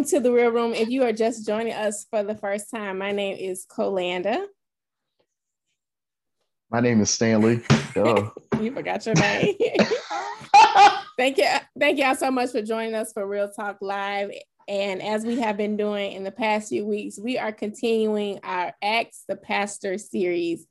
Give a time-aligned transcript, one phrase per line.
[0.00, 0.72] Welcome to the Real Room.
[0.72, 4.46] If you are just joining us for the first time, my name is Colanda.
[6.70, 7.60] My name is Stanley.
[7.94, 9.56] you forgot your name.
[11.18, 11.44] thank you.
[11.78, 14.30] Thank y'all so much for joining us for Real Talk Live.
[14.66, 18.72] And as we have been doing in the past few weeks, we are continuing our
[18.80, 20.66] Ask the Pastor series.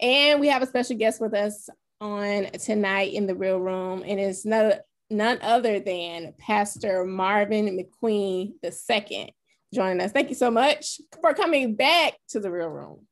[0.00, 1.68] And we have a special guest with us
[2.00, 4.02] on tonight in the Real Room.
[4.04, 4.72] And it's none,
[5.16, 9.34] none other than Pastor Marvin McQueen II
[9.72, 10.12] joining us.
[10.12, 13.06] Thank you so much for coming back to the Real Room.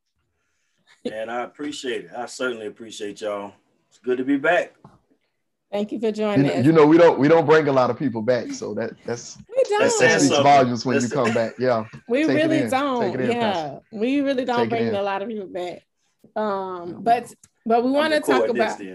[1.11, 2.11] And I appreciate it.
[2.15, 3.53] I certainly appreciate y'all.
[3.89, 4.73] It's good to be back.
[5.71, 6.65] Thank you for joining you know, us.
[6.65, 9.39] You know, we don't we don't bring a lot of people back, so that that's
[9.49, 11.53] we that speaks volumes when you come back.
[11.57, 13.19] Yeah, we Take really don't.
[13.19, 15.81] In, yeah, we really don't Take bring a lot of people back.
[16.35, 17.33] Um, but
[17.65, 18.79] but we want to talk about.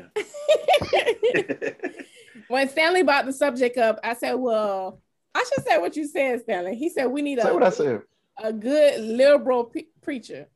[2.48, 5.00] when Stanley brought the subject up, I said, "Well,
[5.34, 7.70] I should say what you said, Stanley." He said, "We need say a what I
[7.70, 8.02] said.
[8.42, 10.48] a good liberal pe- preacher."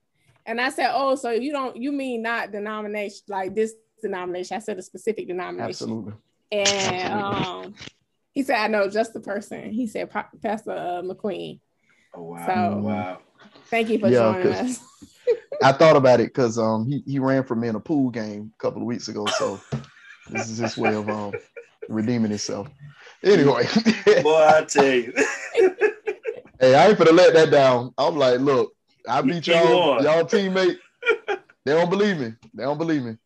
[0.44, 4.56] And I said, "Oh, so you don't you mean not denomination like this denomination.
[4.56, 5.70] I said a specific denomination.
[5.70, 6.12] Absolutely.
[6.50, 7.68] And Absolutely.
[7.68, 7.74] um,
[8.32, 9.70] he said, I know just the person.
[9.70, 11.60] He said, Pastor uh, McQueen.
[12.14, 12.46] Oh, wow.
[12.46, 13.18] So, wow.
[13.70, 14.80] Thank you for yeah, joining us.
[15.62, 18.52] I thought about it because um, he, he ran for me in a pool game
[18.54, 19.24] a couple of weeks ago.
[19.38, 19.60] So
[20.28, 21.32] this is his way of um,
[21.88, 22.68] redeeming itself.
[23.24, 23.66] Anyway.
[24.22, 25.12] Boy, I tell you.
[26.60, 27.92] hey, I ain't gonna let that down.
[27.98, 28.72] I'm like, look,
[29.08, 30.78] I beat y'all, y'all teammate.
[31.64, 32.34] They don't believe me.
[32.54, 33.16] They don't believe me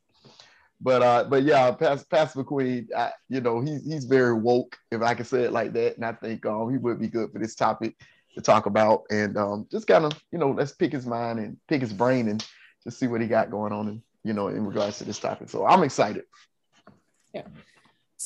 [0.81, 5.03] but uh, but yeah, Pastor, Pastor McQueen, I, you know, he's he's very woke, if
[5.03, 7.39] I can say it like that, and I think um he would be good for
[7.39, 7.97] this topic
[8.35, 11.57] to talk about, and um just kind of you know let's pick his mind and
[11.69, 12.47] pick his brain and
[12.85, 15.49] just see what he got going on, and you know, in regards to this topic.
[15.49, 16.25] So I'm excited.
[17.35, 17.47] Yeah.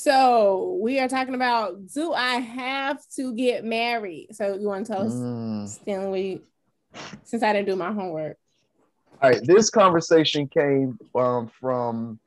[0.03, 4.29] So we are talking about do I have to get married?
[4.33, 5.69] So you want to tell us, mm.
[5.69, 6.41] Stanley,
[7.23, 8.39] since I didn't do my homework.
[9.21, 12.19] All right, this conversation came um, from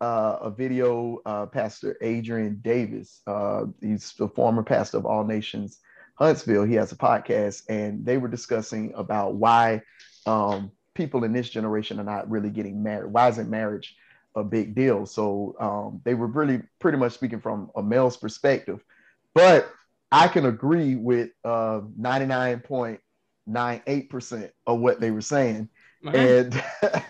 [0.00, 3.22] uh, a video, uh, Pastor Adrian Davis.
[3.26, 5.80] Uh, he's the former pastor of All Nations
[6.14, 6.62] Huntsville.
[6.62, 9.82] He has a podcast, and they were discussing about why
[10.26, 13.10] um, people in this generation are not really getting married.
[13.10, 13.96] Why isn't marriage
[14.36, 15.06] a big deal?
[15.06, 18.84] So um, they were really pretty much speaking from a male's perspective.
[19.34, 19.72] But
[20.12, 25.68] I can agree with 99.98% uh, of what they were saying.
[26.04, 26.62] And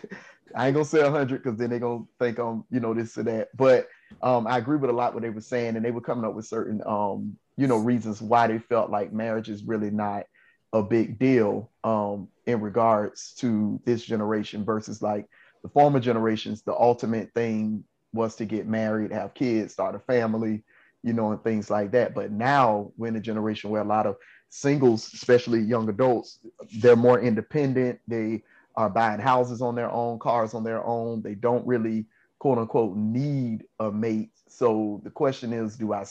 [0.54, 3.24] I ain't gonna say hundred because then they're gonna think I'm, you know, this or
[3.24, 3.48] that.
[3.54, 3.88] But
[4.22, 6.34] um, I agree with a lot what they were saying, and they were coming up
[6.34, 10.24] with certain, um, you know, reasons why they felt like marriage is really not
[10.72, 15.26] a big deal um, in regards to this generation versus like
[15.66, 16.62] the former generations.
[16.62, 17.82] The ultimate thing
[18.12, 20.62] was to get married, have kids, start a family,
[21.02, 22.14] you know, and things like that.
[22.14, 24.16] But now we're in a generation where a lot of
[24.48, 26.38] singles, especially young adults,
[26.78, 27.98] they're more independent.
[28.06, 28.44] They
[28.76, 31.20] are buying houses on their own, cars on their own.
[31.20, 32.06] They don't really
[32.38, 34.30] quote unquote need a mate.
[34.48, 36.04] So the question is, do I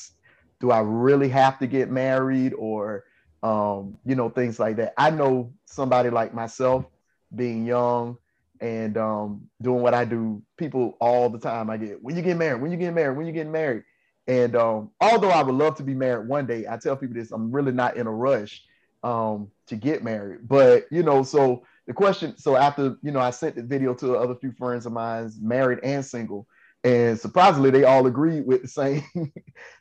[0.60, 3.06] do I really have to get married or
[3.42, 4.96] um, you know, things like that.
[4.98, 6.84] I know somebody like myself
[7.34, 8.18] being young
[8.62, 12.38] and um, doing what I do, people all the time I get, when you get
[12.38, 13.84] married, when you get married, when you get married.
[14.28, 17.32] And um, although I would love to be married one day, I tell people this,
[17.32, 18.64] I'm really not in a rush
[19.04, 20.48] um, to get married.
[20.48, 24.16] But, you know, so the question so after you know i sent the video to
[24.16, 26.48] other few friends of mine married and single
[26.84, 29.04] and surprisingly they all agreed with the same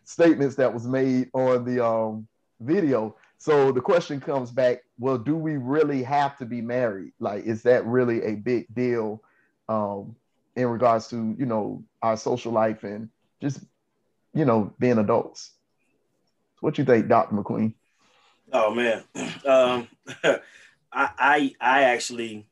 [0.04, 2.26] statements that was made on the um,
[2.60, 7.12] video so the question comes back well do we really have to be married?
[7.20, 9.22] Like is that really a big deal
[9.68, 10.16] um,
[10.56, 13.10] in regards to you know our social life and
[13.42, 13.60] just
[14.32, 15.50] you know being adults?
[16.60, 17.74] What you think dr mcqueen?
[18.50, 19.04] Oh man.
[19.46, 19.88] Um,
[20.24, 22.46] I I, I actually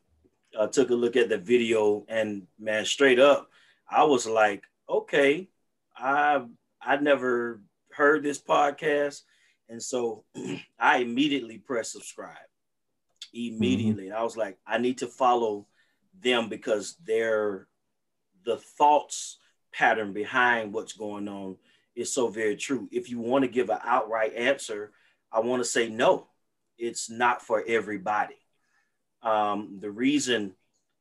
[0.58, 3.48] uh, took a look at the video and man, straight up,
[3.90, 5.48] I was like, okay,
[5.96, 6.42] I
[6.82, 7.62] I never
[7.92, 9.22] heard this podcast,
[9.72, 10.24] and so
[10.78, 12.36] I immediately pressed subscribe.
[13.34, 14.16] Immediately, mm-hmm.
[14.16, 15.66] I was like, I need to follow
[16.20, 17.66] them because they're
[18.44, 19.38] the thoughts
[19.72, 21.56] pattern behind what's going on
[21.96, 22.88] is so very true.
[22.92, 24.92] If you want to give an outright answer,
[25.32, 26.28] I want to say no
[26.78, 28.36] it's not for everybody.
[29.22, 30.54] Um, the reason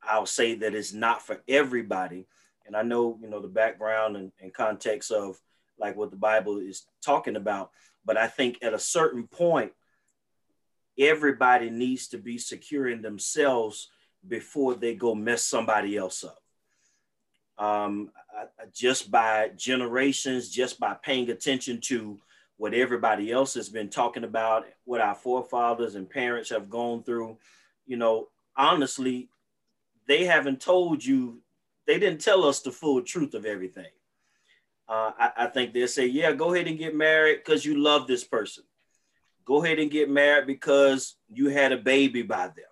[0.03, 2.27] I'll say that it's not for everybody,
[2.65, 5.41] and I know you know the background and, and context of
[5.79, 7.71] like what the Bible is talking about,
[8.05, 9.71] but I think at a certain point,
[10.97, 13.89] everybody needs to be securing themselves
[14.27, 16.37] before they go mess somebody else up.
[17.57, 22.19] Um, I, I, just by generations, just by paying attention to
[22.57, 27.37] what everybody else has been talking about, what our forefathers and parents have gone through.
[27.85, 29.29] You know, honestly,
[30.07, 31.41] they haven't told you,
[31.87, 33.89] they didn't tell us the full truth of everything.
[34.91, 38.07] Uh, I, I think they'll say, yeah, go ahead and get married because you love
[38.07, 38.65] this person.
[39.45, 42.65] Go ahead and get married because you had a baby by them.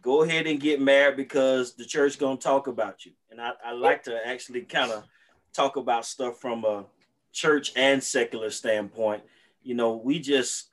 [0.00, 3.10] Go ahead and get married because the church gonna talk about you.
[3.32, 5.02] And I, I like to actually kind of
[5.52, 6.86] talk about stuff from a
[7.32, 9.24] church and secular standpoint.
[9.60, 10.70] You know, we just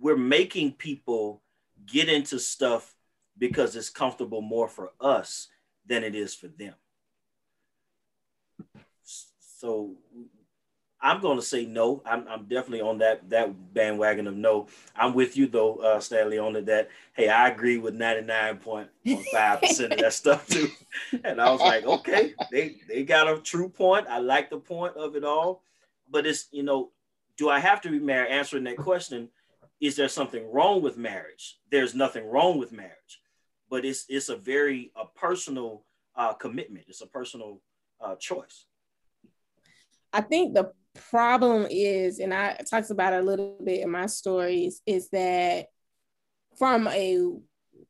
[0.00, 1.42] we're making people
[1.86, 2.92] get into stuff
[3.38, 5.46] because it's comfortable more for us
[5.86, 6.74] than it is for them.
[9.62, 9.94] So
[11.00, 12.02] I'm going to say no.
[12.04, 14.66] I'm, I'm definitely on that that bandwagon of no.
[14.96, 16.66] I'm with you though, uh, Stanley, on it.
[16.66, 20.68] That hey, I agree with 99.5 percent of that stuff too.
[21.24, 24.08] And I was like, okay, they they got a true point.
[24.08, 25.62] I like the point of it all,
[26.10, 26.90] but it's you know,
[27.36, 28.32] do I have to be married?
[28.32, 29.28] Answering that question,
[29.80, 31.60] is there something wrong with marriage?
[31.70, 33.22] There's nothing wrong with marriage,
[33.70, 35.84] but it's it's a very a personal
[36.16, 36.86] uh, commitment.
[36.88, 37.60] It's a personal
[38.00, 38.66] uh, choice.
[40.12, 40.72] I think the
[41.10, 45.66] problem is, and I talked about it a little bit in my stories, is that
[46.58, 47.28] from a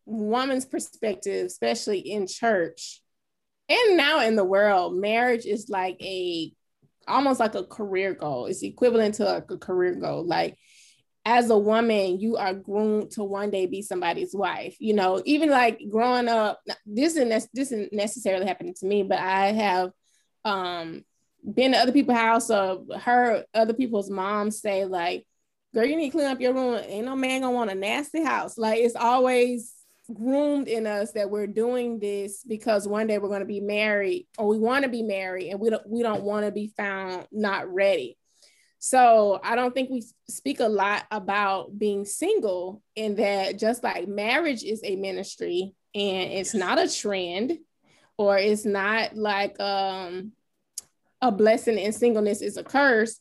[0.06, 3.02] woman's perspective, especially in church
[3.69, 6.52] and now in the world, marriage is like a
[7.08, 8.46] almost like a career goal.
[8.46, 10.26] It's equivalent to like a career goal.
[10.26, 10.58] Like
[11.24, 14.76] as a woman, you are groomed to one day be somebody's wife.
[14.78, 19.19] You know, even like growing up, this isn't this isn't necessarily happening to me, but
[19.19, 19.90] I have
[20.44, 21.04] um
[21.42, 25.26] been to other people's house or heard other people's moms say like,
[25.74, 26.80] girl, you need to clean up your room.
[26.86, 28.58] Ain't no man gonna want a nasty house.
[28.58, 29.72] Like it's always
[30.12, 34.26] groomed in us that we're doing this because one day we're going to be married
[34.36, 37.26] or we want to be married and we don't we don't want to be found
[37.30, 38.16] not ready.
[38.78, 44.08] So I don't think we speak a lot about being single in that just like
[44.08, 47.58] marriage is a ministry and it's not a trend
[48.18, 50.32] or it's not like um
[51.22, 53.19] a blessing and singleness is a curse.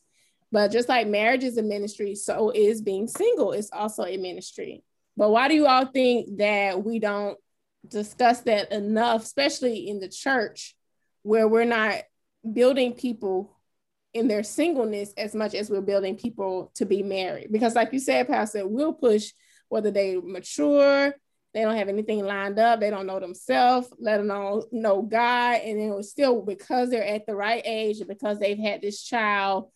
[0.50, 4.84] But just like marriage is a ministry, so is being single is also a ministry.
[5.16, 7.38] But why do you all think that we don't
[7.88, 10.74] discuss that enough, especially in the church,
[11.22, 12.02] where we're not
[12.50, 13.56] building people
[14.12, 17.50] in their singleness as much as we're building people to be married?
[17.50, 19.32] Because, like you said, Pastor, we'll push
[19.68, 21.14] whether they mature,
[21.54, 22.80] they don't have anything lined up.
[22.80, 25.60] They don't know themselves, let alone know God.
[25.60, 29.02] And it was still because they're at the right age and because they've had this
[29.02, 29.70] child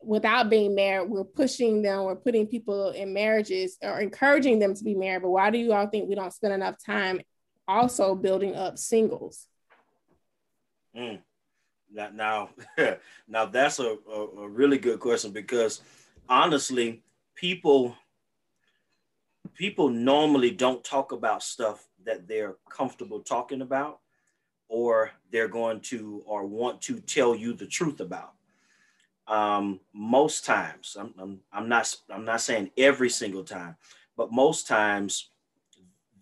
[0.00, 4.84] without being married, we're pushing them, we're putting people in marriages or encouraging them to
[4.84, 5.22] be married.
[5.22, 7.20] But why do you all think we don't spend enough time
[7.66, 9.48] also building up singles?
[10.96, 11.20] Mm.
[11.92, 12.50] Now,
[13.26, 15.80] now that's a, a, a really good question because
[16.28, 17.02] honestly,
[17.34, 17.96] people
[19.54, 24.00] people normally don't talk about stuff that they're comfortable talking about
[24.68, 28.32] or they're going to or want to tell you the truth about.
[29.28, 33.74] Um, most times I'm, I'm, I'm not i'm not saying every single time
[34.16, 35.30] but most times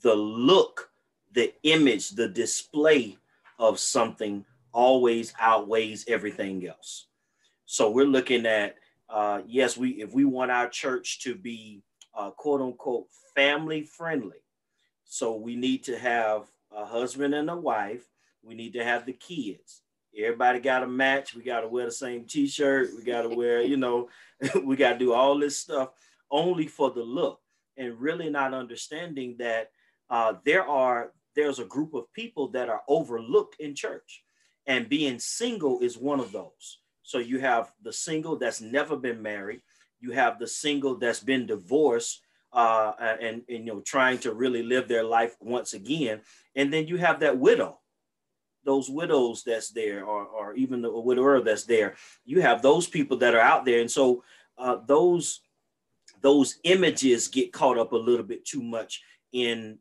[0.01, 0.89] the look
[1.33, 3.19] the image the display
[3.59, 7.07] of something always outweighs everything else.
[7.67, 8.77] So we're looking at
[9.09, 11.83] uh, yes we if we want our church to be
[12.17, 14.39] uh, quote unquote family friendly.
[15.05, 16.45] So we need to have
[16.75, 18.05] a husband and a wife.
[18.43, 19.83] We need to have the kids.
[20.17, 21.35] Everybody got to match.
[21.35, 22.91] We got to wear the same t-shirt.
[22.97, 24.09] We got to wear, you know,
[24.65, 25.91] we got to do all this stuff
[26.31, 27.41] only for the look
[27.77, 29.71] and really not understanding that
[30.11, 34.23] uh, there are there's a group of people that are overlooked in church
[34.67, 39.21] and being single is one of those so you have the single that's never been
[39.21, 39.61] married
[40.05, 42.21] you have the single that's been divorced
[42.53, 46.21] uh, and, and you know trying to really live their life once again,
[46.55, 47.81] and then you have that widow,
[48.65, 51.97] those widows that's there, or, or even the widower that's there.
[52.25, 54.23] You have those people that are out there, and so
[54.59, 55.41] uh, those
[56.21, 59.79] those images get caught up a little bit too much in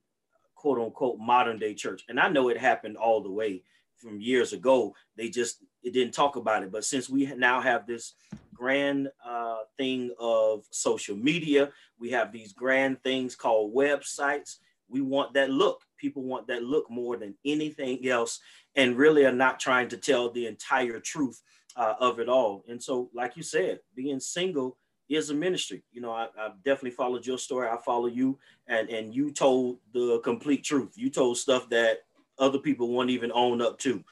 [0.55, 2.03] quote unquote modern day church.
[2.09, 3.63] And I know it happened all the way
[4.03, 4.93] from years ago.
[5.15, 6.71] They just it didn't talk about it.
[6.71, 8.13] But since we now have this
[8.53, 14.57] grand uh, thing of social media, we have these grand things called websites.
[14.87, 15.81] We want that look.
[15.97, 18.39] People want that look more than anything else,
[18.75, 21.41] and really are not trying to tell the entire truth
[21.75, 22.63] uh, of it all.
[22.67, 24.77] And so, like you said, being single
[25.09, 25.83] is a ministry.
[25.91, 27.67] You know, I, have definitely followed your story.
[27.67, 30.93] I follow you, and and you told the complete truth.
[30.95, 31.99] You told stuff that
[32.39, 34.03] other people won't even own up to.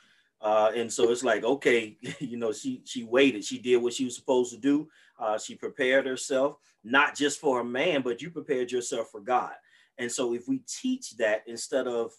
[0.41, 3.43] Uh, and so it's like, okay, you know, she she waited.
[3.43, 4.87] She did what she was supposed to do.
[5.19, 9.53] Uh, she prepared herself, not just for a man, but you prepared yourself for God.
[9.97, 12.11] And so if we teach that instead of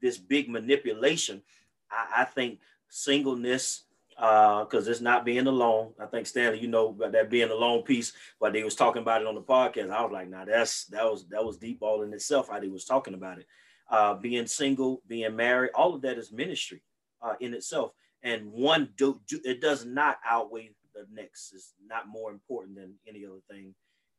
[0.00, 1.42] this big manipulation,
[1.90, 3.84] I, I think singleness,
[4.16, 5.92] uh, because uh, it's not being alone.
[6.00, 9.20] I think Stanley, you know about that being alone piece, but they was talking about
[9.20, 9.90] it on the podcast.
[9.90, 12.48] I was like, nah, that's that was that was deep all in itself.
[12.48, 13.46] How they was talking about it.
[13.90, 16.82] Uh, being single, being married, all of that is ministry
[17.22, 17.92] uh, in itself,
[18.22, 21.52] and one do, do, it does not outweigh the next.
[21.54, 23.74] It's not more important than any other thing.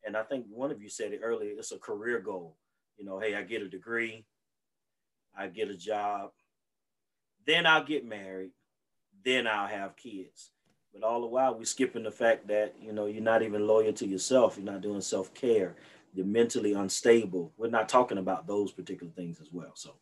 [0.06, 1.52] And I think one of you said it earlier.
[1.58, 2.56] It's a career goal.
[2.98, 4.26] You know, hey, I get a degree,
[5.38, 6.32] I get a job,
[7.46, 8.52] then I'll get married,
[9.24, 10.52] then I'll have kids.
[10.94, 13.94] But all the while, we're skipping the fact that you know you're not even loyal
[13.94, 14.58] to yourself.
[14.58, 15.76] You're not doing self care.
[16.14, 17.54] You're mentally unstable.
[17.58, 19.72] We're not talking about those particular things as well.
[19.76, 19.96] So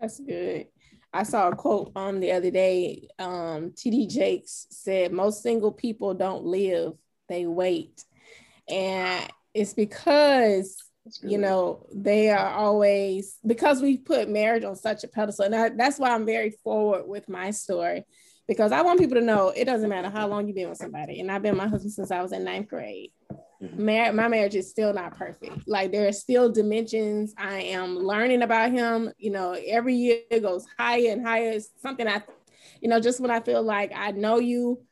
[0.00, 0.66] that's good.
[1.12, 3.08] I saw a quote on the other day.
[3.18, 6.92] Um, TD Jakes said, Most single people don't live,
[7.28, 8.04] they wait.
[8.68, 10.76] And it's because,
[11.22, 15.46] you know, they are always, because we put marriage on such a pedestal.
[15.46, 18.04] And I, that's why I'm very forward with my story,
[18.46, 21.20] because I want people to know it doesn't matter how long you've been with somebody.
[21.20, 23.12] And I've been with my husband since I was in ninth grade.
[23.62, 23.86] Mm-hmm.
[23.86, 25.66] Mar- my marriage is still not perfect.
[25.66, 27.34] Like there are still dimensions.
[27.38, 29.12] I am learning about him.
[29.18, 31.50] You know, every year it goes higher and higher.
[31.50, 32.22] It's something I,
[32.80, 34.82] you know, just when I feel like I know you,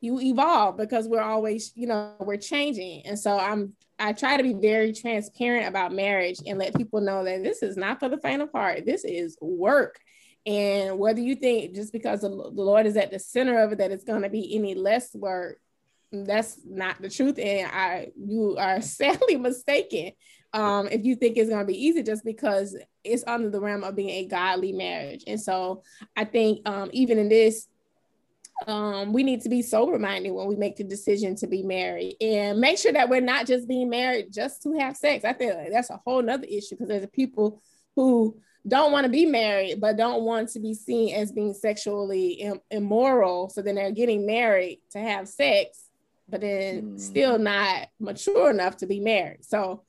[0.00, 3.02] you evolve because we're always, you know, we're changing.
[3.04, 7.22] And so I'm I try to be very transparent about marriage and let people know
[7.22, 8.86] that this is not for the faint of heart.
[8.86, 10.00] This is work.
[10.46, 13.90] And whether you think just because the Lord is at the center of it that
[13.90, 15.60] it's going to be any less work,
[16.12, 20.12] that's not the truth and i you are sadly mistaken.
[20.52, 23.84] Um, if you think it's going to be easy just because it's under the realm
[23.84, 25.24] of being a godly marriage.
[25.26, 25.82] And so
[26.16, 27.68] i think um, even in this
[28.66, 32.16] um, we need to be sober minded when we make the decision to be married.
[32.20, 35.24] And make sure that we're not just being married just to have sex.
[35.24, 37.62] I think that's a whole nother issue because there's people
[37.96, 38.36] who
[38.68, 42.60] don't want to be married but don't want to be seen as being sexually Im-
[42.70, 43.48] immoral.
[43.48, 45.89] So then they're getting married to have sex
[46.30, 47.00] but then mm.
[47.00, 49.44] still not mature enough to be married.
[49.44, 49.82] So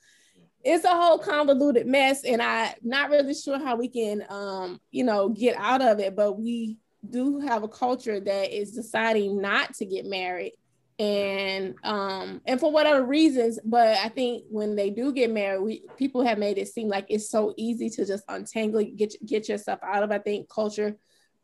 [0.64, 5.04] it's a whole convoluted mess, and I'm not really sure how we can, um, you
[5.04, 6.16] know, get out of it.
[6.16, 6.78] But we
[7.10, 10.54] do have a culture that is deciding not to get married,
[11.00, 13.60] and um, and for whatever reasons.
[13.64, 17.08] But I think when they do get married, we people have made it seem like
[17.10, 20.12] it's so easy to just untangle, get get yourself out of.
[20.12, 20.96] I think culture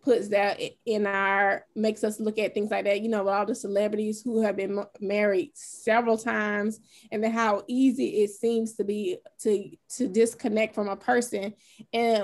[0.08, 3.02] puts that in our makes us look at things like that.
[3.02, 6.80] You know all the celebrities who have been married several times
[7.12, 11.54] and then how easy it seems to be to to disconnect from a person.
[11.92, 12.24] And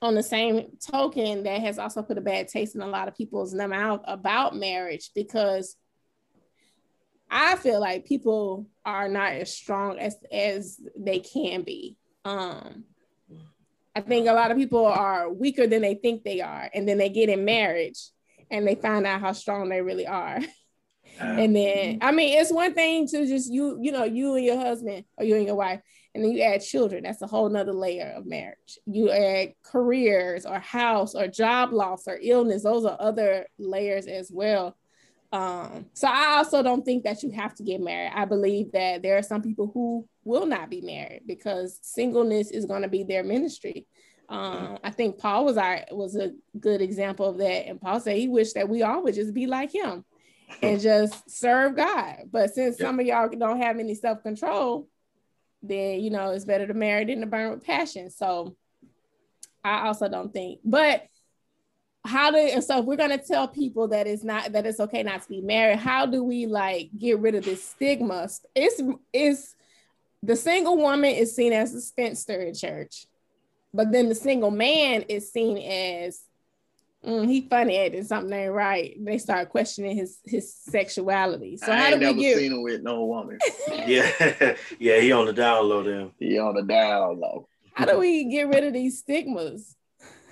[0.00, 3.14] on the same token that has also put a bad taste in a lot of
[3.14, 5.76] people's mouth about marriage because
[7.30, 11.96] i feel like people are not as strong as as they can be.
[12.24, 12.84] Um
[13.94, 16.98] I think a lot of people are weaker than they think they are, and then
[16.98, 18.10] they get in marriage
[18.50, 20.40] and they find out how strong they really are.
[21.20, 21.98] Uh, and then, mm-hmm.
[22.02, 25.24] I mean, it's one thing to just you, you know, you and your husband or
[25.24, 25.80] you and your wife,
[26.14, 27.02] and then you add children.
[27.02, 28.78] That's a whole nother layer of marriage.
[28.86, 32.62] You add careers or house or job loss or illness.
[32.62, 34.76] Those are other layers as well.
[35.32, 38.12] Um, so I also don't think that you have to get married.
[38.14, 42.66] I believe that there are some people who will not be married because singleness is
[42.66, 43.86] going to be their ministry.
[44.28, 47.66] Um, I think Paul was our was a good example of that.
[47.66, 50.04] And Paul said he wished that we all would just be like him
[50.62, 52.24] and just serve God.
[52.30, 54.86] But since some of y'all don't have any self-control,
[55.62, 58.10] then you know it's better to marry than to burn with passion.
[58.10, 58.54] So
[59.64, 61.06] I also don't think, but
[62.04, 65.22] how do so if we're gonna tell people that it's not that it's okay not
[65.22, 68.28] to be married, how do we like get rid of this stigma?
[68.54, 68.80] It's
[69.12, 69.54] it's
[70.22, 73.06] the single woman is seen as a spinster in church,
[73.72, 76.20] but then the single man is seen as
[77.04, 78.96] mm, he funny acting something ain't right.
[78.98, 81.56] They start questioning his his sexuality.
[81.56, 82.38] So I how do we get?
[82.38, 83.38] Seen him with no woman.
[83.86, 84.10] yeah,
[84.80, 85.84] yeah, he on the down low.
[85.84, 87.46] Then he on the down low.
[87.74, 89.76] How do we get rid of these stigmas?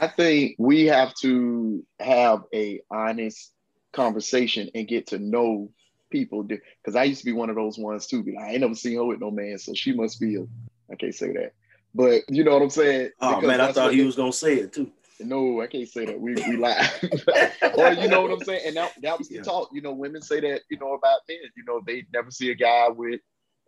[0.01, 3.53] I think we have to have a honest
[3.93, 5.71] conversation and get to know
[6.11, 6.43] people.
[6.43, 8.23] Because I used to be one of those ones too.
[8.23, 10.47] Be like, I ain't never seen her with no man, so she must be a.
[10.91, 11.53] I can't say that,
[11.95, 13.11] but you know what I'm saying.
[13.21, 14.91] Oh because man, I thought he was gonna say it too.
[15.21, 16.19] No, I can't say that.
[16.19, 16.89] We we lie.
[17.77, 18.63] or you know what I'm saying?
[18.69, 19.43] And that, that was the yeah.
[19.43, 19.69] talk.
[19.71, 21.39] You know, women say that, you know, about men.
[21.57, 23.21] You know, they never see a guy with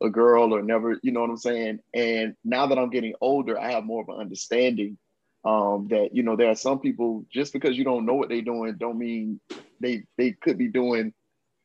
[0.03, 1.79] a girl or never, you know what I'm saying?
[1.95, 4.99] And now that I'm getting older, I have more of an understanding
[5.45, 8.43] Um, that you know, there are some people just because you don't know what they're
[8.43, 9.41] doing, don't mean
[9.81, 11.13] they they could be doing,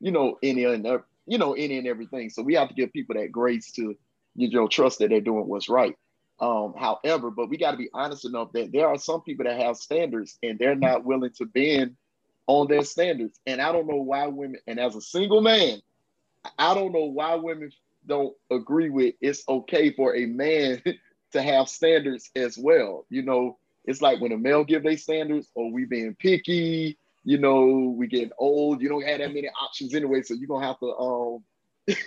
[0.00, 0.86] you know, any and
[1.26, 2.30] you know any and everything.
[2.30, 3.94] So we have to give people that grace to,
[4.34, 5.94] you know, trust that they're doing what's right.
[6.40, 9.60] Um, however, but we got to be honest enough that there are some people that
[9.60, 11.96] have standards and they're not willing to bend
[12.46, 13.38] on their standards.
[13.46, 15.80] And I don't know why women, and as a single man,
[16.58, 17.70] I don't know why women
[18.06, 20.82] don't agree with it's okay for a man
[21.32, 23.04] to have standards as well.
[23.10, 27.38] You know, it's like when a male give their standards, or we being picky, you
[27.38, 30.78] know, we getting old, you don't have that many options anyway, so you're gonna have
[30.80, 31.44] to um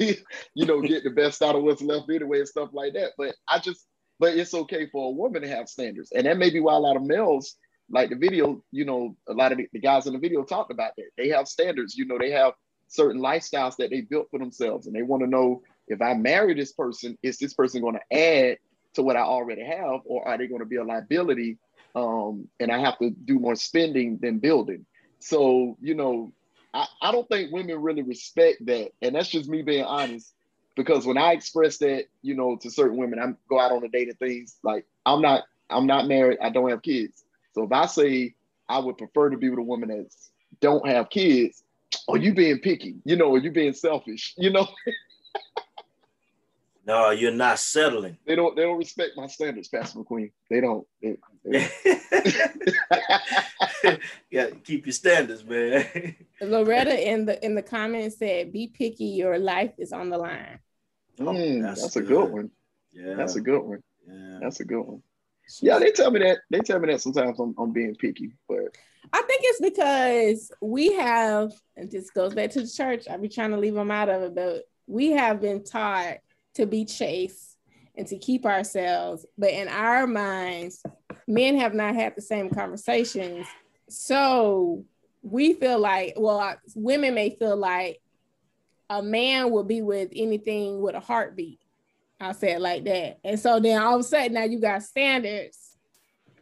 [0.53, 3.13] you know get the best out of what's left anyway and stuff like that.
[3.17, 3.87] But I just
[4.19, 6.11] but it's okay for a woman to have standards.
[6.11, 7.55] And that may be why a lot of males,
[7.89, 10.91] like the video, you know, a lot of the guys in the video talked about
[10.97, 11.07] that.
[11.17, 12.53] They have standards, you know, they have
[12.87, 14.85] certain lifestyles that they built for themselves.
[14.85, 18.15] And they want to know if I marry this person, is this person going to
[18.15, 18.59] add
[18.93, 21.57] to what I already have, or are they going to be a liability?
[21.95, 24.85] Um, and I have to do more spending than building.
[25.19, 26.33] So, you know,
[26.73, 28.91] I, I don't think women really respect that.
[29.01, 30.33] And that's just me being honest
[30.75, 33.89] because when I express that, you know, to certain women, I go out on a
[33.89, 37.23] date and things like I'm not, I'm not married, I don't have kids.
[37.53, 38.35] So if I say
[38.69, 40.07] I would prefer to be with a woman that
[40.59, 41.63] don't have kids,
[42.07, 44.67] or you being picky, you know, or you being selfish, you know.
[46.85, 48.17] no, you're not settling.
[48.25, 48.55] They don't.
[48.55, 50.31] They don't respect my standards, Pastor McQueen.
[50.49, 50.87] They don't.
[51.01, 51.65] They, they
[53.83, 53.99] don't.
[54.31, 56.15] yeah, keep your standards, man.
[56.41, 59.05] Loretta in the in the comments said, "Be picky.
[59.05, 60.59] Your life is on the line."
[61.19, 62.49] Mm, that's, that's a good one.
[62.91, 63.83] Yeah, that's a good one.
[64.07, 65.03] Yeah, that's a good one.
[65.61, 66.39] Yeah, they tell me that.
[66.49, 68.75] They tell me that sometimes I'm, I'm being picky, but
[69.13, 73.07] I think it's because we have, and this goes back to the church.
[73.07, 76.17] I be trying to leave them out of it, but we have been taught
[76.55, 77.57] to be chaste
[77.95, 79.25] and to keep ourselves.
[79.37, 80.83] But in our minds,
[81.27, 83.47] men have not had the same conversations.
[83.89, 84.85] So
[85.21, 88.01] we feel like, well, women may feel like
[88.89, 91.59] a man will be with anything with a heartbeat.
[92.19, 93.19] I'll say it like that.
[93.23, 95.57] And so then all of a sudden now you got standards.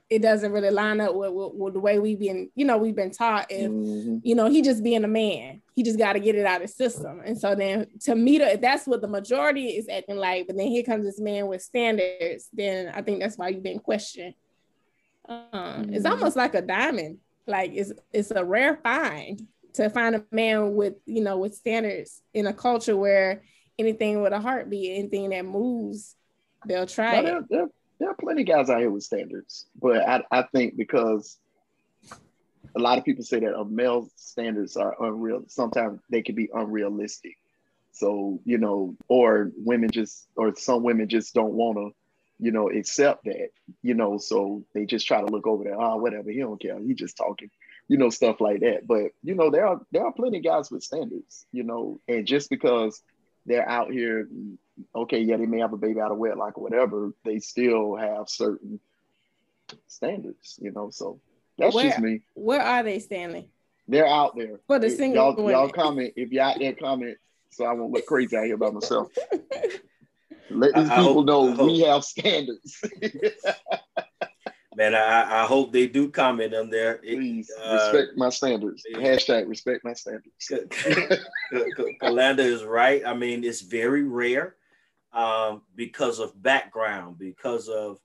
[0.10, 2.95] It doesn't really line up with, with, with the way we've been, you know, we've
[2.95, 3.52] been taught.
[3.52, 4.17] If mm-hmm.
[4.24, 6.63] you know, he just being a man, he just got to get it out of
[6.63, 7.22] his system.
[7.24, 10.46] And so then to me, that's what the majority is acting like.
[10.46, 12.50] But then here comes this man with standards.
[12.52, 14.34] Then I think that's why you've been questioned.
[15.30, 15.94] Um, mm-hmm.
[15.94, 17.20] It's almost like a diamond.
[17.48, 22.22] Like it's it's a rare find to find a man with you know with standards
[22.34, 23.42] in a culture where
[23.78, 26.18] anything with a heartbeat, anything that moves,
[26.65, 27.68] they'll try well, there, there,
[28.00, 31.38] there, are plenty of guys out here with standards, but I, I think because
[32.75, 35.43] a lot of people say that a male standards are unreal.
[35.47, 37.38] Sometimes they can be unrealistic.
[37.91, 41.91] So, you know, or women just, or some women just don't want to,
[42.39, 43.49] you know, accept that,
[43.82, 45.79] you know, so they just try to look over there.
[45.79, 46.32] Oh, whatever.
[46.32, 46.79] He don't care.
[46.79, 47.49] He just talking,
[47.88, 48.88] you know, stuff like that.
[48.88, 52.25] But, you know, there are, there are plenty of guys with standards, you know, and
[52.25, 53.01] just because
[53.45, 54.29] they're out here,
[54.95, 58.29] okay, yeah, they may have a baby out of wedlock or whatever, they still have
[58.29, 58.79] certain
[59.88, 60.89] standards, you know.
[60.91, 61.19] So
[61.60, 62.22] that's where, just me.
[62.34, 63.50] Where are they, Stanley?
[63.88, 64.60] They're out there.
[64.67, 67.17] For the single y'all, y'all comment if y'all out there comment,
[67.50, 69.12] so I won't look crazy out here by myself.
[70.52, 72.82] Let these I, people hope, know we have standards.
[74.76, 77.00] Man, I, I hope they do comment on there.
[77.00, 78.84] Please uh, respect my standards.
[78.95, 80.52] Hashtag respect my standards.
[82.02, 83.02] Kalanda is right.
[83.06, 84.56] I mean, it's very rare
[85.12, 88.00] um, because of background, because of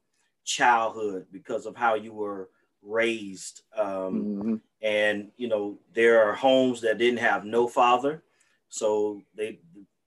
[0.45, 2.51] childhood, because of how you were
[2.85, 3.63] raised.
[3.77, 4.55] Um, mm-hmm.
[4.83, 8.23] And you know, there are homes that didn't have no father,
[8.69, 9.61] so they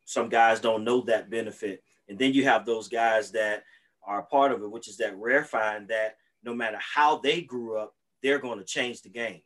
[0.06, 1.84] some guys don't know that benefit.
[2.08, 3.64] And then you have those guys that
[4.06, 7.78] are part of it, which is that rare find that no matter how they grew
[7.78, 9.42] up, they're going to change the game.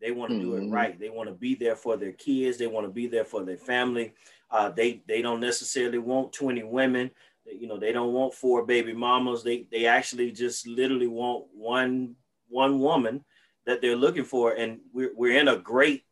[0.00, 0.50] They want to mm-hmm.
[0.50, 0.74] do it mm-hmm.
[0.74, 1.00] right.
[1.00, 2.58] They want to be there for their kids.
[2.58, 4.12] They want to be there for their family.
[4.50, 7.10] Uh, they they don't necessarily want 20 women.
[7.46, 9.42] You know, they don't want four baby mamas.
[9.42, 12.16] They they actually just literally want one
[12.48, 13.24] one woman
[13.66, 14.52] that they're looking for.
[14.52, 16.04] And we're we're in a great,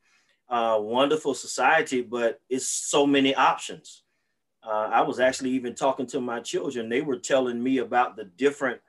[0.49, 4.03] uh, wonderful society, but it's so many options.
[4.65, 6.89] Uh, I was actually even talking to my children.
[6.89, 8.81] They were telling me about the different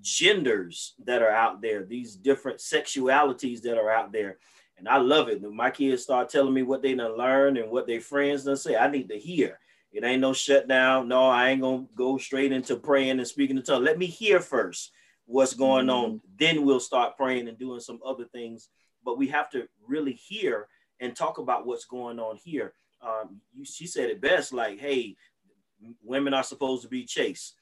[0.00, 4.38] genders that are out there, these different sexualities that are out there.
[4.78, 5.40] And I love it.
[5.40, 8.56] When my kids start telling me what they done learn and what their friends done
[8.56, 9.58] say, I need to hear.
[9.92, 11.08] It ain't no shutdown.
[11.08, 13.84] No, I ain't gonna go straight into praying and speaking in tongues.
[13.84, 14.92] Let me hear first
[15.26, 16.12] what's going mm-hmm.
[16.12, 16.20] on.
[16.38, 18.68] Then we'll start praying and doing some other things.
[19.04, 20.66] But we have to really hear
[21.00, 22.72] and talk about what's going on here.
[23.02, 25.16] Um, you, she said it best, like, "Hey,
[26.02, 27.54] women are supposed to be chaste,"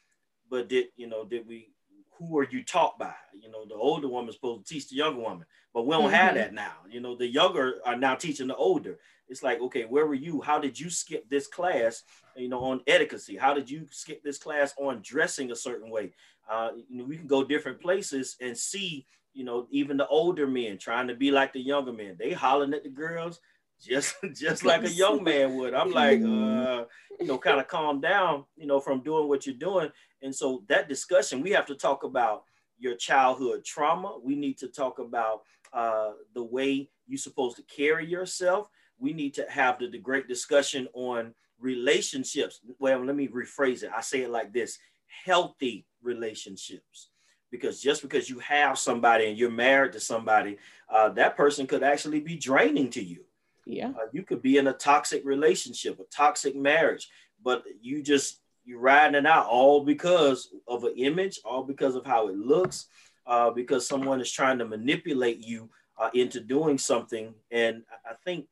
[0.49, 1.25] but did you know?
[1.25, 1.74] Did we
[2.19, 3.15] who are you taught by?
[3.39, 6.15] You know, the older woman's supposed to teach the younger woman, but we don't mm-hmm.
[6.15, 6.73] have that now.
[6.89, 8.99] You know, the younger are now teaching the older.
[9.29, 10.41] It's like, okay, where were you?
[10.41, 12.03] How did you skip this class?
[12.37, 13.23] You know, on etiquette.
[13.39, 16.13] How did you skip this class on dressing a certain way?
[16.51, 19.07] Uh, you know, we can go different places and see.
[19.33, 22.17] You know, even the older men trying to be like the younger men.
[22.19, 23.41] They hollering at the girls
[23.83, 25.75] just just like a young man would.
[25.75, 26.85] I'm like, uh,
[27.21, 29.91] you know, kind of calm down, you know, from doing what you're doing.
[30.25, 32.45] And so that discussion, we have to talk about
[32.79, 34.17] your childhood trauma.
[34.23, 38.69] We need to talk about uh, the way you're supposed to carry yourself.
[38.99, 42.61] We need to have the, the great discussion on relationships.
[42.79, 43.91] Well, let me rephrase it.
[43.95, 44.79] I say it like this
[45.25, 47.11] healthy relationships.
[47.51, 50.57] Because just because you have somebody and you're married to somebody,
[50.89, 53.25] uh, that person could actually be draining to you.
[53.67, 53.91] Yeah.
[53.91, 57.09] Uh, you could be in a toxic relationship, a toxic marriage,
[57.43, 62.07] but you just you're riding it out all because of an image, all because of
[62.07, 62.87] how it looks,
[63.27, 67.35] uh, because someone is trying to manipulate you uh, into doing something.
[67.51, 68.47] And I think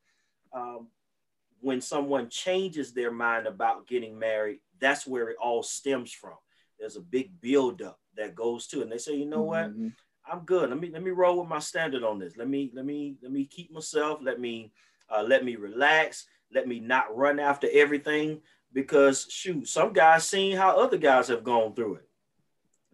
[0.53, 0.89] um,
[1.61, 6.37] when someone changes their mind about getting married, that's where it all stems from.
[6.79, 9.85] There's a big buildup that goes to, and they say, you know mm-hmm.
[9.85, 9.93] what,
[10.31, 10.71] I'm good.
[10.71, 12.37] Let me let me roll with my standard on this.
[12.37, 14.21] Let me let me let me keep myself.
[14.23, 14.73] Let me
[15.11, 16.27] uh, let me relax.
[16.53, 18.41] Let me not run after everything
[18.73, 22.09] because shoot, some guys seen how other guys have gone through it.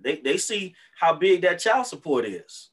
[0.01, 2.71] They, they see how big that child support is.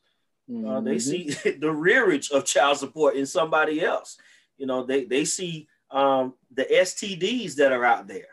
[0.50, 0.68] Mm-hmm.
[0.68, 1.30] Uh, they mm-hmm.
[1.30, 4.18] see the rearage of child support in somebody else.
[4.58, 8.28] You know, they, they see um, the STDs that are out there.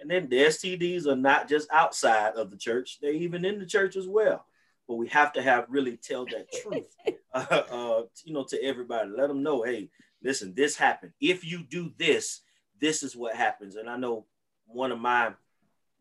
[0.00, 3.66] And then the STDs are not just outside of the church, they're even in the
[3.66, 4.46] church as well.
[4.88, 6.96] But we have to have really tell that truth,
[7.34, 9.10] uh, uh, you know, to everybody.
[9.10, 9.90] Let them know, hey,
[10.22, 11.12] listen, this happened.
[11.20, 12.40] If you do this,
[12.80, 13.76] this is what happens.
[13.76, 14.24] And I know
[14.66, 15.32] one of my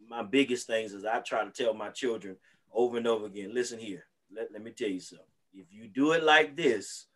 [0.08, 2.38] my biggest things is I try to tell my children
[2.74, 5.26] over and over again, listen here, let, let me tell you something.
[5.54, 7.08] If you do it like this,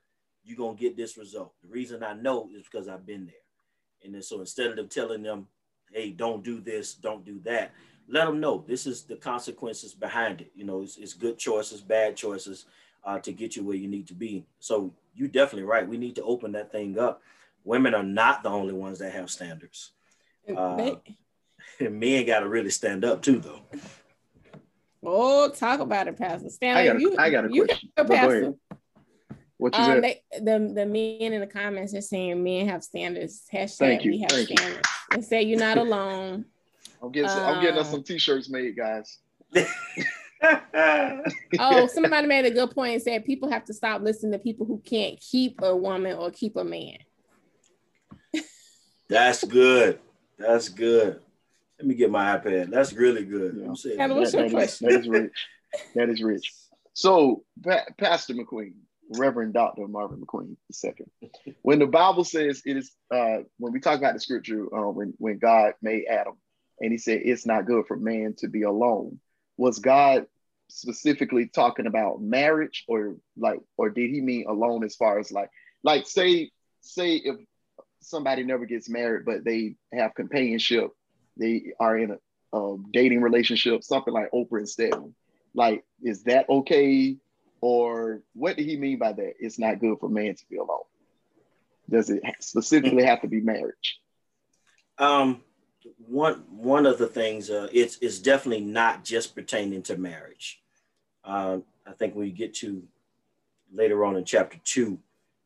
[0.43, 1.54] you're gonna get this result.
[1.63, 3.36] The reason I know is because I've been there.
[4.04, 5.47] And then so instead of telling them,
[5.91, 7.71] hey, don't do this, don't do that,
[8.08, 10.52] let them know this is the consequences behind it.
[10.54, 12.65] You know, it's, it's good choices, bad choices
[13.06, 14.45] uh, to get you where you need to be.
[14.60, 15.88] So you're definitely right.
[15.88, 17.21] We need to open that thing up
[17.63, 19.91] women are not the only ones that have standards.
[20.47, 20.95] Uh,
[21.80, 23.62] men got to really stand up too, though.
[25.06, 26.82] Oh, talk about it, Pastor Stanley.
[26.82, 27.89] I got a, you, I got a you question.
[27.97, 28.54] Go, Pastor.
[29.58, 30.02] What you um.
[30.02, 33.43] They, the the men in the comments are saying men have standards.
[33.52, 34.12] Hashtag Thank you.
[34.12, 34.89] we have Thank standards.
[35.12, 35.17] You.
[35.17, 36.45] They say you're not alone.
[37.04, 39.19] I'm getting um, I'm getting us um, some t-shirts made, guys.
[41.60, 44.65] oh, somebody made a good point and said people have to stop listening to people
[44.65, 46.97] who can't keep a woman or keep a man.
[49.13, 49.99] That's good.
[50.39, 51.19] That's good.
[51.80, 52.71] Let me get my iPad.
[52.71, 53.58] That's really good.
[53.58, 53.67] Yeah.
[53.67, 55.47] I'm saying that, that, that, is, that is rich.
[55.95, 56.52] That is rich.
[56.93, 58.73] So, pa- Pastor McQueen,
[59.10, 59.88] Reverend Dr.
[59.88, 61.30] Marvin McQueen II.
[61.62, 65.13] When the Bible says it is, uh, when we talk about the scripture, uh, when,
[65.17, 66.36] when God made Adam
[66.80, 69.19] and he said it's not good for man to be alone,
[69.58, 70.26] was God
[70.69, 75.49] specifically talking about marriage or like, or did he mean alone as far as like,
[75.84, 76.49] like say,
[76.82, 77.36] say if
[78.04, 80.92] somebody never gets married, but they have companionship.
[81.38, 85.16] They are in a, a dating relationship, something like Oprah and Stedman.
[85.56, 87.18] Like, is that okay?
[87.62, 89.34] Or what did he mean by that?
[89.39, 90.80] It's not good for man to be alone.
[91.89, 94.00] Does it specifically have to be marriage?
[94.98, 95.42] Um,
[95.98, 100.62] one one of the things uh, it's it's definitely not just pertaining to marriage.
[101.24, 102.84] Uh, I think when you get to
[103.72, 105.00] later on in chapter two,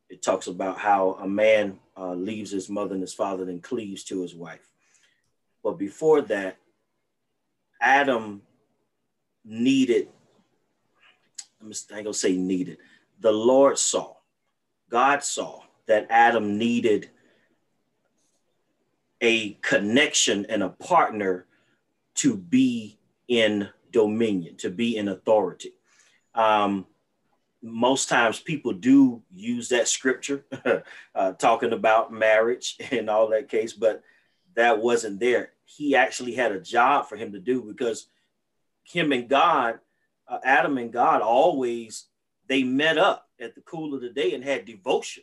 [0.08, 4.04] it talks about how a man uh, leaves his mother and his father and cleaves
[4.04, 4.66] to his wife.
[5.62, 6.58] But before that,
[7.80, 8.42] Adam
[9.44, 10.08] needed,
[11.60, 12.78] I'm going to say needed,
[13.20, 14.14] the Lord saw,
[14.88, 17.10] God saw that Adam needed
[19.20, 21.46] a connection and a partner
[22.16, 25.72] to be in dominion, to be in authority.
[26.34, 26.86] Um,
[27.70, 30.44] most times people do use that scripture
[31.14, 34.02] uh, talking about marriage and all that case, but
[34.54, 35.52] that wasn't there.
[35.64, 38.08] He actually had a job for him to do because
[38.82, 39.78] him and God,
[40.26, 42.06] uh, Adam and God, always
[42.48, 45.22] they met up at the cool of the day and had devotion.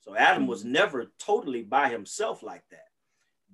[0.00, 0.72] So Adam was mm-hmm.
[0.72, 2.86] never totally by himself like that.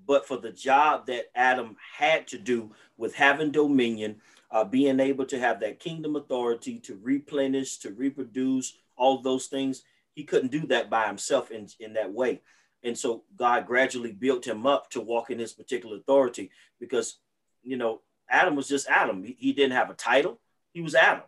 [0.07, 5.27] But for the job that Adam had to do with having dominion, uh, being able
[5.27, 9.83] to have that kingdom authority to replenish, to reproduce, all those things.
[10.15, 12.41] He couldn't do that by himself in, in that way.
[12.83, 17.19] And so God gradually built him up to walk in his particular authority because,
[17.63, 19.23] you know, Adam was just Adam.
[19.25, 20.41] He, he didn't have a title.
[20.73, 21.25] he was Adam.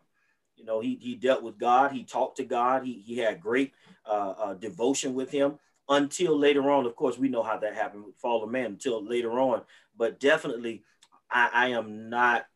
[0.57, 1.93] You know, he, he dealt with God.
[1.93, 2.85] He talked to God.
[2.85, 3.73] He, he had great
[4.07, 6.85] uh, uh, devotion with him until later on.
[6.85, 9.63] Of course, we know how that happened with fall of man until later on.
[9.97, 10.83] But definitely,
[11.31, 12.47] I, I am not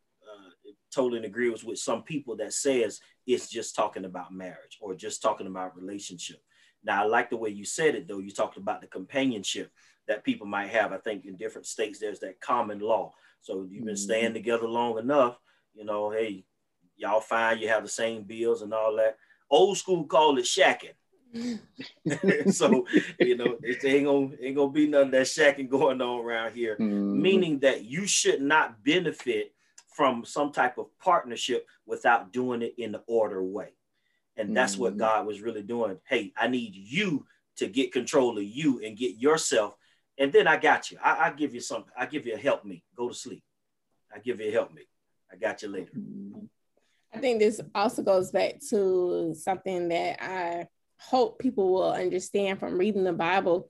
[0.95, 5.21] totally in agreement with some people that says it's just talking about marriage or just
[5.21, 6.41] talking about relationship.
[6.83, 8.19] Now, I like the way you said it, though.
[8.19, 9.71] You talked about the companionship
[10.07, 10.91] that people might have.
[10.91, 13.13] I think in different states, there's that common law.
[13.41, 14.03] So you've been mm-hmm.
[14.03, 15.37] staying together long enough,
[15.73, 16.45] you know, hey,
[16.95, 19.17] y'all fine, you have the same bills and all that.
[19.49, 20.93] Old school call it shacking.
[22.53, 22.85] so
[23.19, 26.53] you know it ain't gonna ain't gonna be none of that shacking going on around
[26.53, 26.77] here.
[26.79, 27.15] Mm.
[27.15, 29.53] Meaning that you should not benefit
[29.95, 33.69] from some type of partnership without doing it in the order way.
[34.35, 34.79] And that's mm.
[34.79, 35.97] what God was really doing.
[36.05, 37.25] Hey, I need you
[37.57, 39.77] to get control of you and get yourself.
[40.17, 40.97] And then I got you.
[41.01, 41.91] I, I give you something.
[41.97, 42.83] I give you a help me.
[42.97, 43.43] Go to sleep.
[44.13, 44.81] I give you a help me.
[45.31, 45.91] I got you later.
[47.13, 50.67] I think this also goes back to something that I
[50.99, 53.69] hope people will understand from reading the Bible.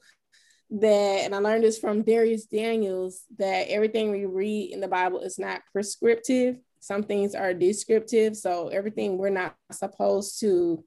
[0.71, 5.19] That, and I learned this from Dharius Daniels, that everything we read in the Bible
[5.19, 6.57] is not prescriptive.
[6.79, 8.35] Some things are descriptive.
[8.35, 10.83] So everything we're not supposed to,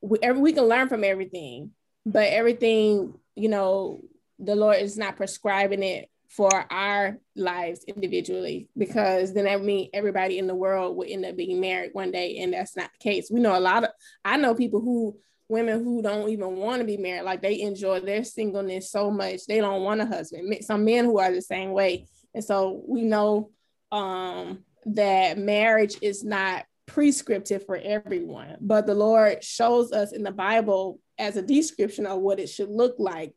[0.00, 1.72] we, every, we can learn from everything,
[2.06, 4.00] but everything, you know,
[4.38, 10.38] the Lord is not prescribing it for our lives individually because then that means everybody
[10.38, 13.30] in the world would end up being married one day and that's not the case
[13.30, 13.90] we know a lot of
[14.26, 15.16] i know people who
[15.48, 19.46] women who don't even want to be married like they enjoy their singleness so much
[19.46, 23.02] they don't want a husband some men who are the same way and so we
[23.02, 23.50] know
[23.90, 30.30] um, that marriage is not prescriptive for everyone but the lord shows us in the
[30.30, 33.34] bible as a description of what it should look like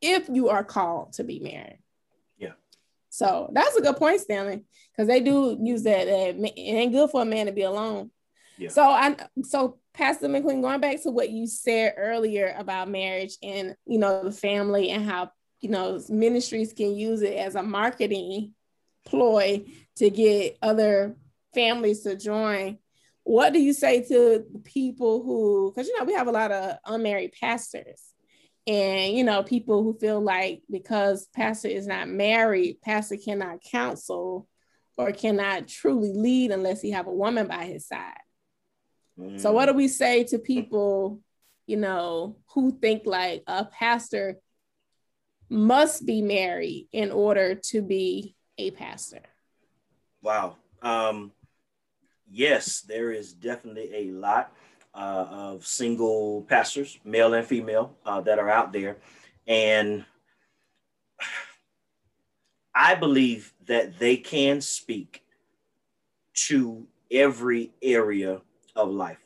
[0.00, 1.78] if you are called to be married
[2.38, 2.52] Yeah.
[3.08, 6.06] so that's a good point, Stanley, because they do use that.
[6.06, 8.10] that it ain't good for a man to be alone.
[8.66, 13.76] So I so Pastor McQueen, going back to what you said earlier about marriage and
[13.86, 18.54] you know the family and how you know ministries can use it as a marketing
[19.06, 19.64] ploy
[19.96, 21.16] to get other
[21.54, 22.78] families to join.
[23.24, 26.76] What do you say to people who, because you know we have a lot of
[26.86, 28.02] unmarried pastors,
[28.66, 34.48] and you know people who feel like because pastor is not married pastor cannot counsel
[34.96, 38.18] or cannot truly lead unless he have a woman by his side
[39.18, 39.40] mm.
[39.40, 41.20] so what do we say to people
[41.66, 44.36] you know who think like a pastor
[45.50, 49.22] must be married in order to be a pastor
[50.22, 51.32] wow um
[52.30, 54.52] yes there is definitely a lot
[54.98, 58.96] uh, of single pastors, male and female, uh, that are out there.
[59.46, 60.04] And
[62.74, 65.24] I believe that they can speak
[66.48, 68.40] to every area
[68.78, 69.18] of life,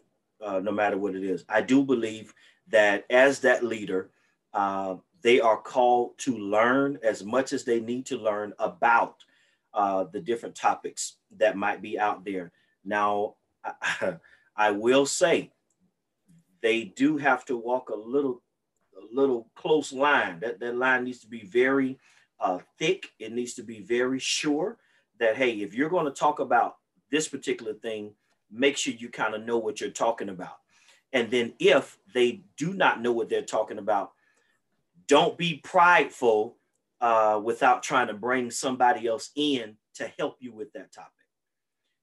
[0.44, 1.44] uh, no matter what it is.
[1.48, 2.34] I do believe
[2.68, 4.10] that as that leader,
[4.54, 9.16] uh, they are called to learn as much as they need to learn about
[9.74, 12.50] uh, the different topics that might be out there.
[12.84, 13.34] Now,
[13.64, 14.16] I,
[14.56, 15.52] I will say
[16.62, 18.42] they do have to walk a little
[18.96, 20.40] a little close line.
[20.40, 21.98] That that line needs to be very
[22.40, 23.08] uh, thick.
[23.18, 24.78] It needs to be very sure
[25.18, 26.76] that hey, if you're going to talk about
[27.10, 28.14] this particular thing,
[28.52, 30.58] make sure you kind of know what you're talking about.
[31.12, 34.12] And then if they do not know what they're talking about,
[35.06, 36.56] don't be prideful
[37.00, 41.10] uh, without trying to bring somebody else in to help you with that topic.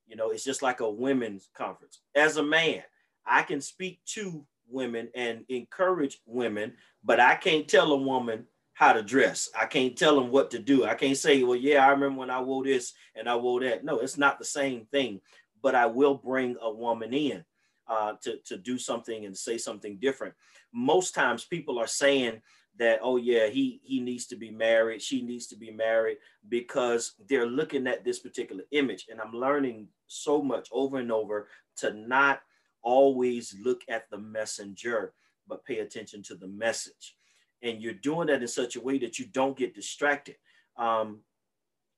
[0.08, 2.00] You know, it's just like a women's conference.
[2.16, 2.84] As a man,
[3.26, 8.94] I can speak to women and encourage women, but I can't tell a woman how
[8.94, 9.50] to dress.
[9.60, 10.86] I can't tell them what to do.
[10.86, 13.84] I can't say, well, yeah, I remember when I wore this and I wore that.
[13.84, 15.22] No, it's not the same thing,
[15.62, 17.44] but I will bring a woman in
[17.88, 20.34] uh, to, to do something and say something different.
[20.74, 22.42] Most times people are saying
[22.78, 25.02] that, oh yeah, he, he needs to be married.
[25.02, 26.18] She needs to be married
[26.48, 29.08] because they're looking at this particular image.
[29.10, 32.42] And I'm learning so much over and over to not
[32.82, 35.14] always look at the messenger,
[35.48, 37.18] but pay attention to the message.
[37.62, 40.36] And you're doing that in such a way that you don't get distracted.
[40.78, 41.20] Um,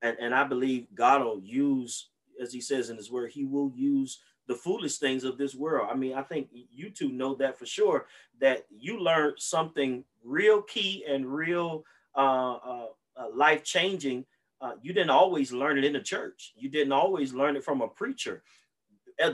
[0.02, 2.10] and, and I believe God will use,
[2.42, 5.90] as he says in his word, he will use the foolish things of this world.
[5.92, 8.08] I mean, I think you two know that for sure,
[8.40, 11.84] that you learned something real key and real
[12.16, 12.86] uh, uh,
[13.18, 14.26] uh, life changing.
[14.60, 16.54] Uh, you didn't always learn it in the church.
[16.56, 18.44] You didn't always learn it from a preacher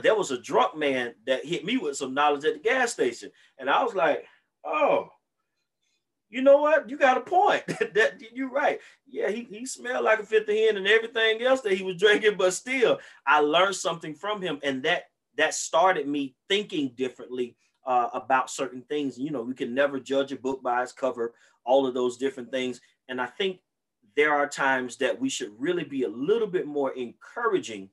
[0.02, 3.30] there was a drunk man that hit me with some knowledge at the gas station.
[3.58, 4.24] And I was like,
[4.64, 5.08] oh,
[6.30, 6.88] you know what?
[6.90, 7.66] You got a point.
[7.94, 8.80] that you're right.
[9.06, 12.36] Yeah, he, he smelled like a 50 hen and everything else that he was drinking,
[12.36, 15.04] but still, I learned something from him, and that
[15.36, 19.18] that started me thinking differently uh, about certain things.
[19.18, 21.32] You know, we can never judge a book by its cover,
[21.64, 22.80] all of those different things.
[23.08, 23.60] And I think
[24.16, 27.88] there are times that we should really be a little bit more encouraging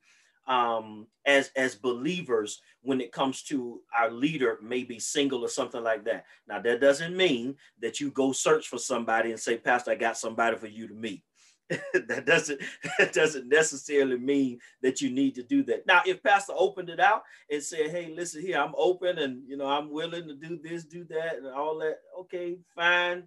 [0.46, 6.04] um, as as believers when it comes to our leader maybe single or something like
[6.04, 6.24] that.
[6.46, 10.16] Now that doesn't mean that you go search for somebody and say, Pastor, I got
[10.16, 11.22] somebody for you to meet.
[11.68, 12.60] that doesn't
[12.98, 15.84] that doesn't necessarily mean that you need to do that.
[15.86, 19.56] Now, if Pastor opened it out and said, "Hey, listen here, I'm open, and you
[19.56, 23.26] know I'm willing to do this, do that, and all that," okay, fine,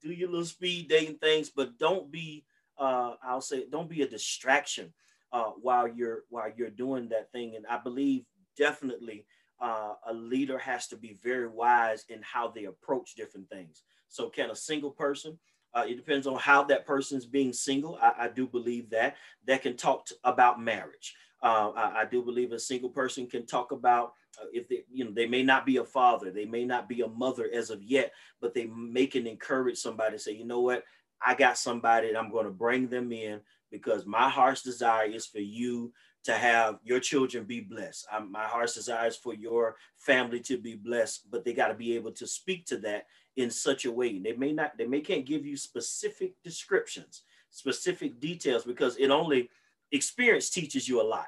[0.00, 2.44] do your little speed dating things, but don't be,
[2.78, 4.94] uh, I'll say, don't be a distraction
[5.36, 7.56] uh, while you're while you're doing that thing.
[7.56, 8.24] And I believe
[8.56, 9.26] definitely
[9.60, 13.82] uh, a leader has to be very wise in how they approach different things.
[14.08, 15.38] So, can a single person?
[15.74, 17.98] Uh, it depends on how that person's being single.
[18.00, 21.14] I, I do believe that that can talk to, about marriage.
[21.42, 25.04] Uh, I, I, do believe a single person can talk about uh, if they, you
[25.04, 27.82] know, they may not be a father, they may not be a mother as of
[27.82, 30.82] yet, but they make and encourage somebody to say, you know what,
[31.24, 35.26] I got somebody and I'm going to bring them in because my heart's desire is
[35.26, 35.92] for you
[36.24, 38.06] to have your children be blessed.
[38.10, 41.74] I'm, my heart's desire is for your family to be blessed, but they got to
[41.74, 44.18] be able to speak to that in such a way.
[44.18, 49.48] They may not, they may can't give you specific descriptions, specific details, because it only
[49.92, 51.26] experience teaches you a lot.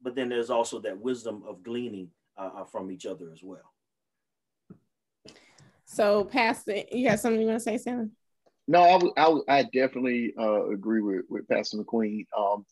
[0.00, 3.74] But then there's also that wisdom of gleaning uh, uh from each other as well.
[5.84, 8.12] So, Pastor, you got something you want to say, Sam?
[8.70, 12.66] No, I, I, I definitely uh, agree with, with Pastor McQueen um,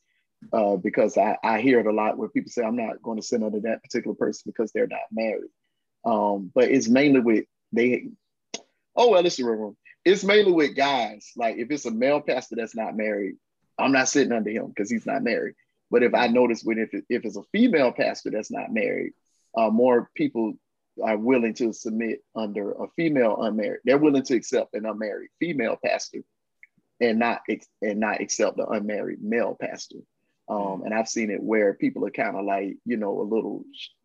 [0.52, 3.26] uh, because I, I hear it a lot where people say, I'm not going to
[3.26, 5.50] send under that particular person because they're not married.
[6.04, 8.08] Um, but it's mainly with, they,
[8.94, 9.76] oh, well, it's the room.
[10.04, 11.32] It's mainly with guys.
[11.34, 13.36] Like if it's a male pastor that's not married,
[13.78, 15.54] I'm not sitting under him because he's not married.
[15.90, 19.12] But if I notice when if, it, if it's a female pastor that's not married,
[19.56, 20.54] uh, more people
[21.02, 23.80] are willing to submit under a female unmarried.
[23.84, 26.20] They're willing to accept an unmarried female pastor
[27.00, 27.42] and not
[27.82, 29.98] and not accept the unmarried male pastor.
[30.48, 33.64] Um, and I've seen it where people are kind of like, you know, a little,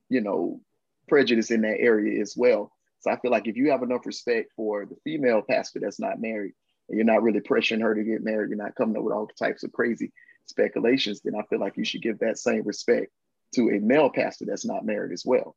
[0.10, 0.60] you know,
[1.08, 2.72] prejudice in that area as well.
[3.00, 6.22] So I feel like if you have enough respect for the female pastor that's not
[6.22, 6.54] married,
[6.90, 9.28] and you're not really pressuring her to get married, you're not coming up with all
[9.28, 10.12] types of crazy
[10.46, 13.12] speculations, then I feel like you should give that same respect
[13.56, 15.56] to a male pastor that's not married as well.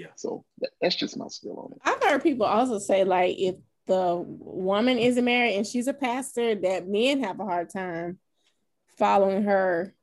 [0.00, 0.12] Yeah.
[0.16, 1.78] So that, that's just my skill on it.
[1.84, 6.54] I've heard people also say like if the woman isn't married and she's a pastor,
[6.54, 8.18] that men have a hard time
[8.98, 9.94] following her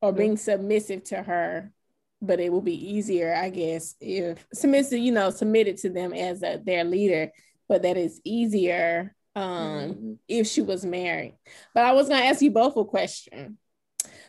[0.00, 1.72] or being submissive to her.
[2.20, 6.44] But it will be easier, I guess, if submissive, you know, submitted to them as
[6.44, 7.32] a, their leader.
[7.68, 10.12] But that is easier um, mm-hmm.
[10.28, 11.34] if she was married.
[11.74, 13.58] But I was gonna ask you both a question.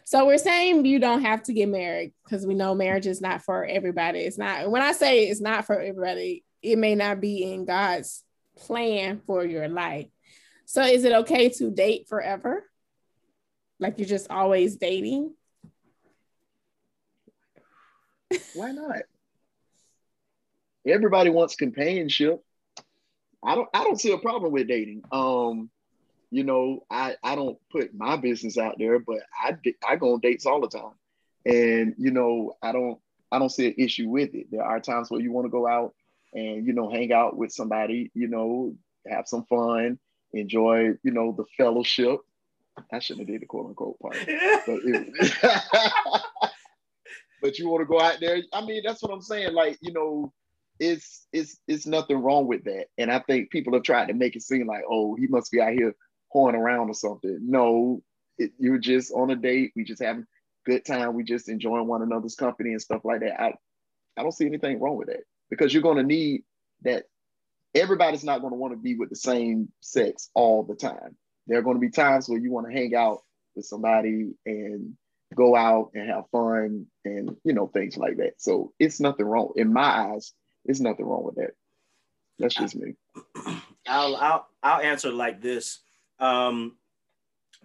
[0.05, 3.41] So we're saying you don't have to get married because we know marriage is not
[3.41, 4.19] for everybody.
[4.19, 8.23] It's not, when I say it's not for everybody, it may not be in God's
[8.57, 10.07] plan for your life.
[10.65, 12.63] So is it okay to date forever?
[13.79, 15.33] Like you're just always dating?
[18.53, 19.03] Why not?
[20.85, 22.43] Everybody wants companionship.
[23.43, 25.03] I don't I don't see a problem with dating.
[25.11, 25.69] Um
[26.33, 29.55] you know, I, I don't put my business out there, but I
[29.87, 30.95] I go on dates all the time,
[31.45, 32.99] and you know, I don't
[33.31, 34.47] I don't see an issue with it.
[34.49, 35.93] There are times where you want to go out
[36.33, 38.75] and you know hang out with somebody, you know,
[39.07, 39.99] have some fun,
[40.33, 42.19] enjoy you know the fellowship.
[42.91, 44.17] I shouldn't have did the quote unquote part,
[44.65, 44.79] but,
[47.43, 48.41] but you want to go out there.
[48.51, 49.53] I mean, that's what I'm saying.
[49.53, 50.33] Like you know,
[50.79, 52.87] it's it's it's nothing wrong with that.
[52.97, 55.61] And I think people have tried to make it seem like, oh, he must be
[55.61, 55.93] out here
[56.33, 57.39] horn around or something.
[57.41, 58.01] No,
[58.37, 59.71] it, you're just on a date.
[59.75, 60.25] We just having
[60.65, 61.13] good time.
[61.13, 63.39] We just enjoying one another's company and stuff like that.
[63.39, 63.53] I,
[64.17, 66.43] I don't see anything wrong with that because you're going to need
[66.81, 67.05] that.
[67.75, 71.15] Everybody's not going to want to be with the same sex all the time.
[71.47, 73.21] There are going to be times where you want to hang out
[73.55, 74.95] with somebody and
[75.35, 78.33] go out and have fun and you know things like that.
[78.37, 80.33] So it's nothing wrong in my eyes.
[80.65, 81.51] It's nothing wrong with that.
[82.39, 82.93] That's just me.
[83.87, 85.79] I'll I'll I'll answer like this.
[86.19, 86.77] Um,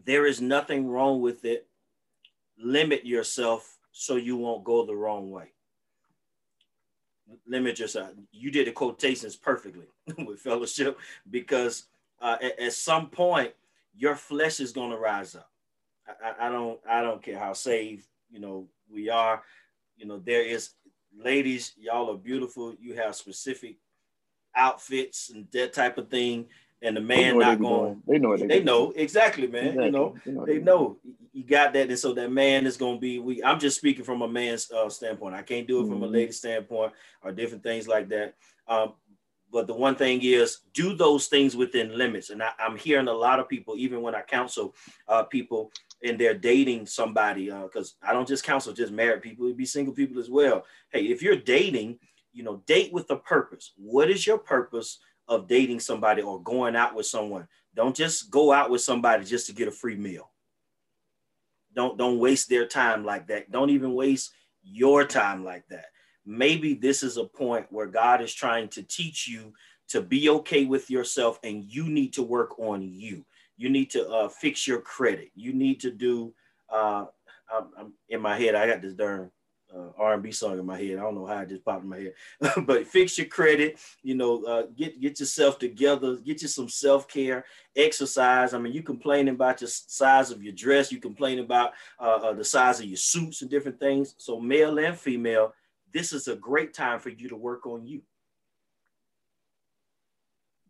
[0.05, 1.67] there is nothing wrong with it.
[2.59, 5.53] Limit yourself so you won't go the wrong way.
[7.47, 8.11] Limit yourself.
[8.33, 9.87] You did the quotations perfectly
[10.25, 10.99] with fellowship
[11.31, 11.85] because
[12.21, 13.53] uh, at, at, some point
[13.95, 15.51] your flesh is going to rise up.
[16.25, 16.81] I, I don't.
[16.89, 19.43] I don't care how saved you know we are.
[19.97, 20.71] You know there is
[21.17, 21.75] ladies.
[21.77, 22.75] Y'all are beautiful.
[22.81, 23.77] You have specific
[24.55, 26.47] outfits and that type of thing,
[26.83, 28.03] and the man not going.
[28.07, 28.37] They know.
[28.37, 29.69] They, they know exactly, man.
[29.69, 29.87] Exactly.
[29.87, 30.47] You know, they know.
[30.47, 30.97] They know.
[31.33, 33.19] You got that, and so that man is going to be.
[33.19, 33.43] We.
[33.43, 35.35] I'm just speaking from a man's uh, standpoint.
[35.35, 36.05] I can't do it from mm-hmm.
[36.05, 38.35] a lady standpoint or different things like that.
[38.67, 38.95] Um,
[39.51, 42.31] but the one thing is, do those things within limits.
[42.31, 44.75] And I, am hearing a lot of people, even when I counsel
[45.09, 45.73] uh, people,
[46.05, 49.65] and they're dating somebody, because uh, I don't just counsel just married people; it'd be
[49.65, 50.65] single people as well.
[50.91, 51.99] Hey, if you're dating,
[52.33, 53.73] you know, date with a purpose.
[53.77, 54.99] What is your purpose
[55.29, 57.47] of dating somebody or going out with someone?
[57.75, 60.31] Don't just go out with somebody just to get a free meal.
[61.75, 63.51] Don't don't waste their time like that.
[63.51, 65.87] Don't even waste your time like that
[66.29, 69.55] maybe this is a point where God is trying to teach you
[69.89, 73.25] to be okay with yourself and you need to work on you.
[73.57, 75.31] You need to uh, fix your credit.
[75.35, 76.35] You need to do,
[76.71, 77.07] uh,
[77.53, 79.31] I'm, I'm in my head, I got this darn
[79.75, 80.99] uh, R&B song in my head.
[80.99, 82.15] I don't know how it just popped in my head,
[82.67, 83.79] but fix your credit.
[84.03, 86.17] You know, uh, get get yourself together.
[86.17, 87.45] Get you some self care,
[87.77, 88.55] exercise.
[88.55, 90.93] I mean, you complaining about the size of your dress.
[90.93, 94.15] You complain about uh, uh, the size of your suits and different things.
[94.19, 95.55] So male and female,
[95.93, 98.03] this is a great time for you to work on you.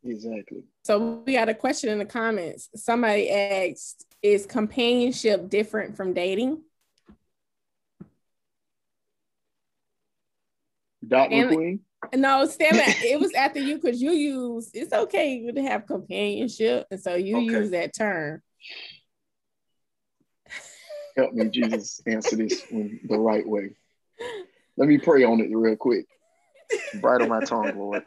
[0.05, 0.63] Exactly.
[0.85, 2.71] So we got a question in the comments.
[2.75, 6.63] Somebody asked, is companionship different from dating?
[11.09, 11.81] Dot McQueen?
[12.15, 16.87] No, Stan, it was after you because you use it's okay to have companionship.
[16.91, 17.47] And so you okay.
[17.47, 18.43] use that term.
[21.17, 23.71] Help me, Jesus, answer this the right way.
[24.77, 26.07] Let me pray on it real quick.
[27.01, 28.05] Bright on my tongue, Lord.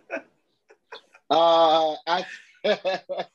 [1.30, 2.26] Uh, I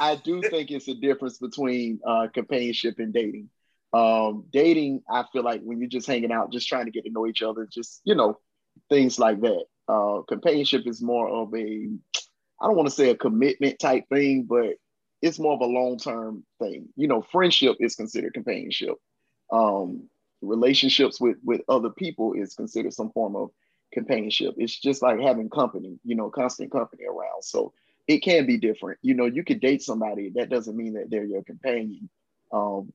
[0.00, 3.50] I do think it's a difference between uh, companionship and dating.
[3.92, 7.10] Um, dating, I feel like when you're just hanging out, just trying to get to
[7.10, 8.38] know each other, just you know,
[8.88, 9.64] things like that.
[9.88, 11.88] Uh, companionship is more of a,
[12.60, 14.74] I don't want to say a commitment type thing, but
[15.22, 16.88] it's more of a long term thing.
[16.96, 18.96] You know, friendship is considered companionship.
[19.52, 20.08] Um,
[20.42, 23.50] relationships with with other people is considered some form of
[23.92, 24.54] companionship.
[24.58, 27.42] It's just like having company, you know, constant company around.
[27.42, 27.72] So
[28.06, 28.98] it can be different.
[29.02, 30.30] You know, you could date somebody.
[30.34, 32.08] That doesn't mean that they're your companion.
[32.52, 32.92] Um,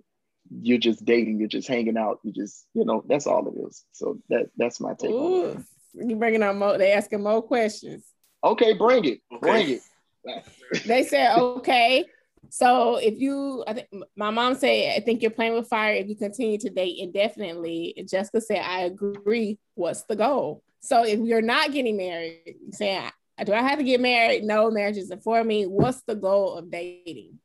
[0.61, 1.39] you're just dating.
[1.39, 2.19] You're just hanging out.
[2.23, 3.83] You just, you know, that's all it is.
[3.91, 5.11] So that that's my take.
[5.11, 5.63] Ooh,
[5.93, 6.77] you bringing on more?
[6.77, 8.05] They asking more questions.
[8.43, 9.21] Okay, bring it.
[9.33, 9.39] Okay.
[9.39, 10.85] Bring it.
[10.85, 12.05] they said okay.
[12.49, 16.07] So if you, I think my mom said, I think you're playing with fire if
[16.07, 17.93] you continue to date indefinitely.
[17.95, 19.59] And Jessica said, I agree.
[19.75, 20.63] What's the goal?
[20.81, 23.09] So if you're not getting married, saying,
[23.45, 24.43] do I have to get married?
[24.43, 25.65] No, marriage isn't for me.
[25.65, 27.39] What's the goal of dating?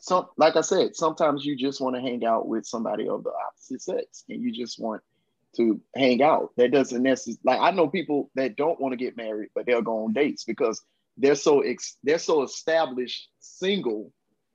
[0.00, 3.32] So, like I said, sometimes you just want to hang out with somebody of the
[3.48, 5.02] opposite sex, and you just want
[5.56, 6.50] to hang out.
[6.56, 9.82] That doesn't necessarily like I know people that don't want to get married, but they'll
[9.82, 10.82] go on dates because
[11.16, 14.12] they're so ex- they're so established single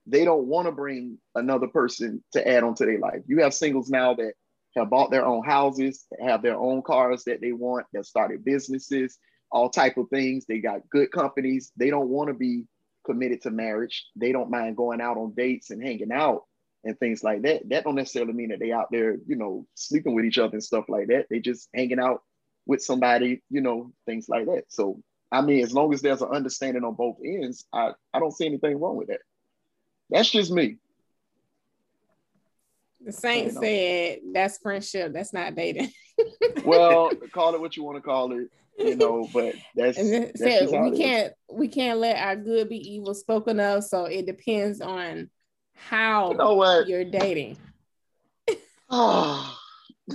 [0.08, 3.22] they don't want to bring another person to add on to their life.
[3.28, 4.34] You have singles now that
[4.76, 9.18] have bought their own houses, have their own cars that they want, that started businesses,
[9.52, 10.46] all type of things.
[10.46, 11.72] They got good companies.
[11.76, 12.66] They don't want to be
[13.06, 14.06] committed to marriage.
[14.16, 16.44] They don't mind going out on dates and hanging out
[16.84, 17.68] and things like that.
[17.70, 20.64] That don't necessarily mean that they out there, you know, sleeping with each other and
[20.64, 21.28] stuff like that.
[21.30, 22.24] They just hanging out
[22.66, 24.64] with somebody, you know, things like that.
[24.70, 25.02] So
[25.32, 28.46] I mean, as long as there's an understanding on both ends, I, I don't see
[28.46, 29.22] anything wrong with that.
[30.10, 30.78] That's just me.
[33.04, 33.62] The Saint you know.
[33.62, 35.14] said that's friendship.
[35.14, 35.92] That's not dating.
[36.66, 39.28] well, call it what you want to call it, you know.
[39.34, 43.86] But that's, that's said, we can't we can't let our good be evil spoken of.
[43.86, 45.30] So it depends on
[45.88, 46.88] how you know what?
[46.88, 47.58] you're dating.
[48.90, 49.58] oh,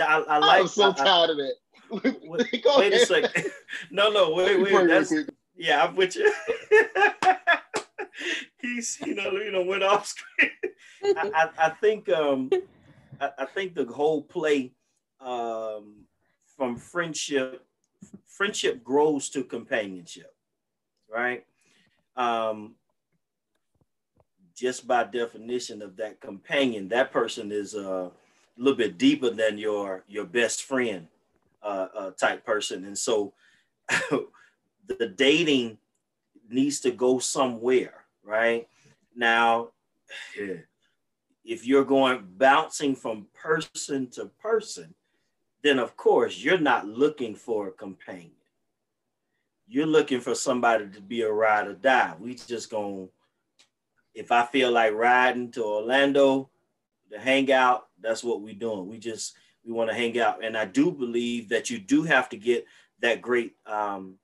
[0.01, 0.61] I, I like.
[0.63, 1.55] I'm so I, tired of it.
[1.91, 3.47] Wait, wait a second.
[3.91, 4.89] No, no, wait, wait.
[4.89, 5.13] That's,
[5.57, 6.33] yeah, I'm with you
[8.61, 10.51] he's you know you know went off screen.
[11.05, 12.51] I, I, I, think um
[13.21, 14.73] I, I, think the whole play
[15.21, 16.05] um
[16.57, 17.65] from friendship
[18.27, 20.35] friendship grows to companionship,
[21.13, 21.45] right?
[22.17, 22.75] Um
[24.57, 28.11] just by definition of that companion, that person is a
[28.57, 31.09] little bit deeper than your your best friend
[31.63, 33.33] uh, uh, type person, and so
[34.87, 35.79] the dating
[36.49, 38.69] needs to go somewhere right?
[39.15, 39.69] Now,
[41.45, 44.95] if you're going bouncing from person to person,
[45.63, 48.33] then of course you're not looking for a companion.
[49.69, 52.15] You're looking for somebody to be a ride or die.
[52.21, 53.09] We just going
[54.17, 56.49] if I feel like riding to Orlando
[57.13, 58.89] to hang out, that's what we're doing.
[58.89, 60.43] We just we want to hang out.
[60.43, 62.67] And I do believe that you do have to get
[63.01, 64.15] that great um,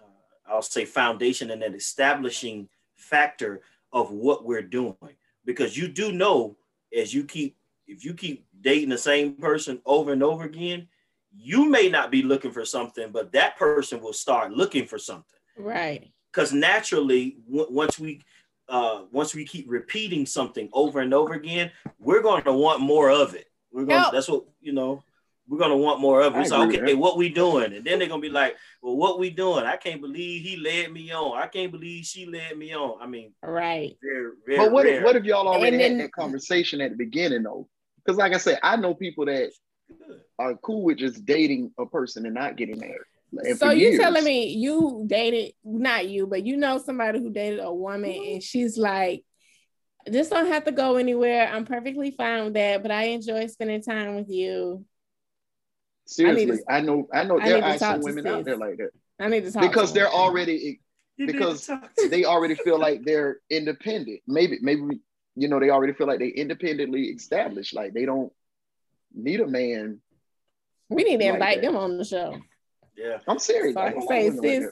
[0.00, 3.60] uh, I'll say foundation and that establishing factor
[3.92, 4.96] of what we're doing.
[5.44, 6.56] Because you do know
[6.96, 7.56] as you keep
[7.86, 10.88] if you keep dating the same person over and over again,
[11.36, 15.38] you may not be looking for something, but that person will start looking for something.
[15.58, 16.12] Right.
[16.30, 18.22] Because naturally, w- once we
[18.72, 21.70] uh, once we keep repeating something over and over again,
[22.00, 23.46] we're going to want more of it.
[23.70, 24.04] We're going.
[24.10, 25.04] That's what you know.
[25.48, 26.46] We're gonna want more of it.
[26.46, 27.74] So okay, what we doing?
[27.74, 29.64] And then they're gonna be like, well, what we doing?
[29.64, 31.36] I can't believe he led me on.
[31.36, 33.02] I can't believe she led me on.
[33.02, 33.94] I mean, right.
[34.02, 34.98] Very, very but what rare.
[34.98, 37.68] if, what if y'all already then, had that conversation at the beginning though?
[38.02, 39.50] Because like I said, I know people that
[40.38, 43.00] are cool with just dating a person and not getting married.
[43.32, 47.60] And so you telling me you dated not you, but you know somebody who dated
[47.60, 48.34] a woman mm-hmm.
[48.34, 49.24] and she's like,
[50.06, 51.48] this don't have to go anywhere.
[51.48, 54.84] I'm perfectly fine with that, but I enjoy spending time with you.
[56.06, 58.90] Seriously, I, to, I know I know there are some women out there like that.
[59.20, 60.80] I need to talk because they're already
[61.16, 61.70] because
[62.10, 64.20] they already feel like they're independent.
[64.26, 65.00] Maybe maybe
[65.36, 67.74] you know they already feel like they independently established.
[67.74, 68.32] Like they don't
[69.14, 70.00] need a man.
[70.88, 71.68] We need to like invite that.
[71.68, 72.38] them on the show.
[72.96, 73.74] Yeah, I'm serious.
[73.74, 74.66] So I can say, sis,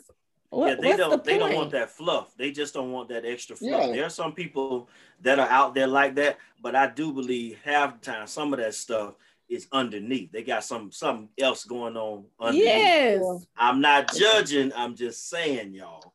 [0.50, 1.10] what, yeah, they don't.
[1.10, 2.34] The they don't want that fluff.
[2.36, 3.86] They just don't want that extra fluff.
[3.86, 3.92] Yeah.
[3.92, 4.88] There are some people
[5.22, 8.58] that are out there like that, but I do believe half the time some of
[8.58, 9.14] that stuff
[9.48, 10.32] is underneath.
[10.32, 12.64] They got some something else going on underneath.
[12.64, 13.46] Yes.
[13.56, 14.72] I'm not judging.
[14.74, 16.14] I'm just saying, y'all.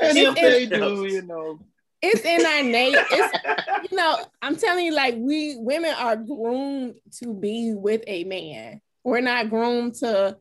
[0.00, 1.60] And if they do, you know.
[2.00, 3.04] It's in our nature.
[3.10, 8.24] It's you know, I'm telling you, like we women are groomed to be with a
[8.24, 8.80] man.
[9.04, 10.36] We're not groomed to,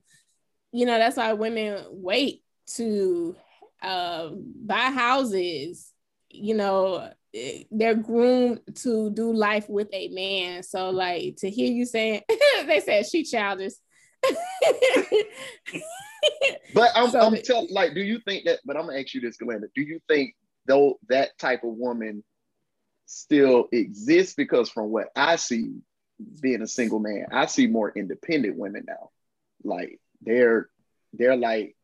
[0.72, 2.43] you know, that's why women wait
[2.76, 3.36] to
[3.82, 5.91] uh, buy houses,
[6.30, 7.09] you know,
[7.72, 10.63] they're groomed to do life with a man.
[10.63, 12.22] So like to hear you saying
[12.65, 13.74] they said she childish.
[16.74, 18.59] but I'm, so, I'm telling like, do you think that?
[18.65, 19.68] But I'm gonna ask you this, Glenda.
[19.76, 22.24] Do you think though that type of woman
[23.05, 24.34] still exists?
[24.36, 25.76] Because from what I see,
[26.41, 29.11] being a single man, I see more independent women now.
[29.63, 30.70] Like they're
[31.13, 31.76] they're like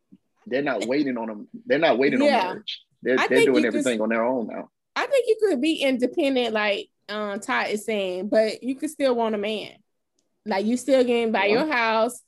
[0.45, 1.47] they're not waiting on them.
[1.65, 2.39] They're not waiting yeah.
[2.39, 2.81] on marriage.
[3.01, 4.69] They're, they're doing everything could, on their own now.
[4.95, 9.15] I think you could be independent, like um Todd is saying, but you could still
[9.15, 9.71] want a man.
[10.45, 11.63] Like you still getting by yeah.
[11.63, 12.21] your house,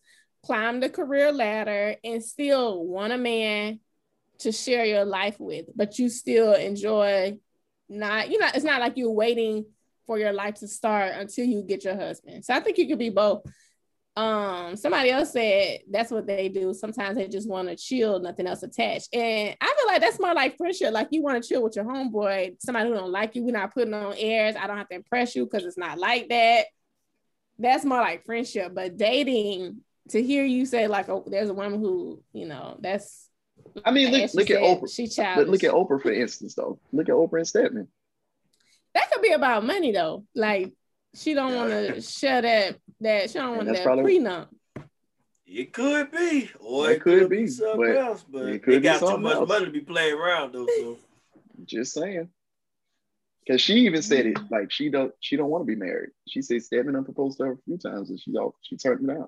[0.45, 3.79] climb the career ladder, and still want a man
[4.39, 7.37] to share your life with, but you still enjoy
[7.87, 9.65] not, you know, it's not like you're waiting
[10.07, 12.43] for your life to start until you get your husband.
[12.43, 13.43] So I think you could be both
[14.17, 16.73] um somebody else said that's what they do.
[16.73, 19.13] Sometimes they just want to chill nothing else attached.
[19.13, 20.93] And i feel like that's more like friendship.
[20.93, 23.43] Like you want to chill with your homeboy somebody who don't like you.
[23.43, 24.55] We're not putting on airs.
[24.55, 26.65] I don't have to impress you because it's not like that.
[27.59, 28.73] That's more like friendship.
[28.73, 33.27] But dating to hear you say like oh there's a woman who you know that's
[33.83, 34.93] i mean look, look at oprah.
[34.93, 35.47] she childish.
[35.47, 36.79] look at oprah for instance though.
[36.91, 37.87] Look at oprah and stedman
[38.95, 40.25] that could be about money though.
[40.33, 40.73] Like
[41.15, 44.47] she don't want to share that that she don't want that probably, prenup.
[45.45, 48.25] It could be, or it, it could, could, be, something but else.
[48.27, 49.49] But it they got too much else.
[49.49, 50.67] money to be playing around though.
[50.67, 50.97] So
[51.65, 52.29] just saying.
[53.47, 56.09] Cause she even said it like she don't she don't want to be married.
[56.27, 59.15] She said Stedman proposed to her a few times and she all she turned him
[59.15, 59.27] down.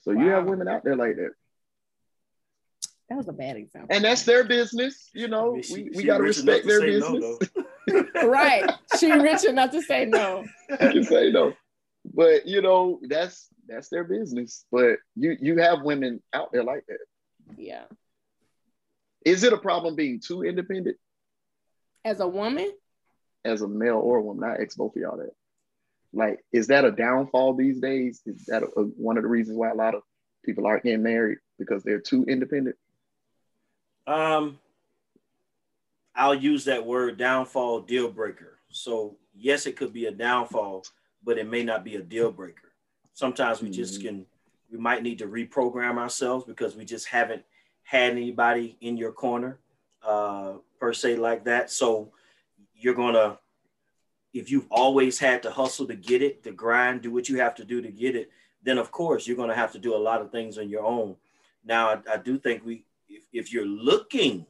[0.00, 0.20] So wow.
[0.20, 1.30] you have women out there like that.
[3.08, 3.94] That was a bad example.
[3.94, 5.52] And that's their business, you know.
[5.52, 7.20] I mean, she, we we gotta respect their business.
[7.20, 7.63] No,
[8.24, 8.70] right.
[8.98, 10.44] She rich enough to say no.
[10.70, 11.54] I can say no.
[12.12, 14.64] But you know, that's that's their business.
[14.70, 16.98] But you you have women out there like that.
[17.56, 17.84] Yeah.
[19.24, 20.96] Is it a problem being too independent?
[22.04, 22.70] As a woman?
[23.44, 25.32] As a male or a woman, I ask both of y'all that.
[26.12, 28.20] Like, is that a downfall these days?
[28.26, 30.02] Is that a, a, one of the reasons why a lot of
[30.44, 32.76] people aren't getting married because they're too independent?
[34.06, 34.58] Um,
[36.14, 38.58] I'll use that word downfall deal breaker.
[38.68, 40.84] So yes, it could be a downfall,
[41.24, 42.72] but it may not be a deal breaker.
[43.12, 44.08] Sometimes we just mm-hmm.
[44.08, 44.26] can,
[44.70, 47.42] we might need to reprogram ourselves because we just haven't
[47.82, 49.58] had anybody in your corner
[50.06, 51.70] uh, per se like that.
[51.70, 52.12] So
[52.74, 53.38] you're gonna,
[54.32, 57.54] if you've always had to hustle to get it, to grind, do what you have
[57.56, 58.30] to do to get it,
[58.62, 61.16] then of course you're gonna have to do a lot of things on your own.
[61.64, 64.46] Now I, I do think we if, if you're looking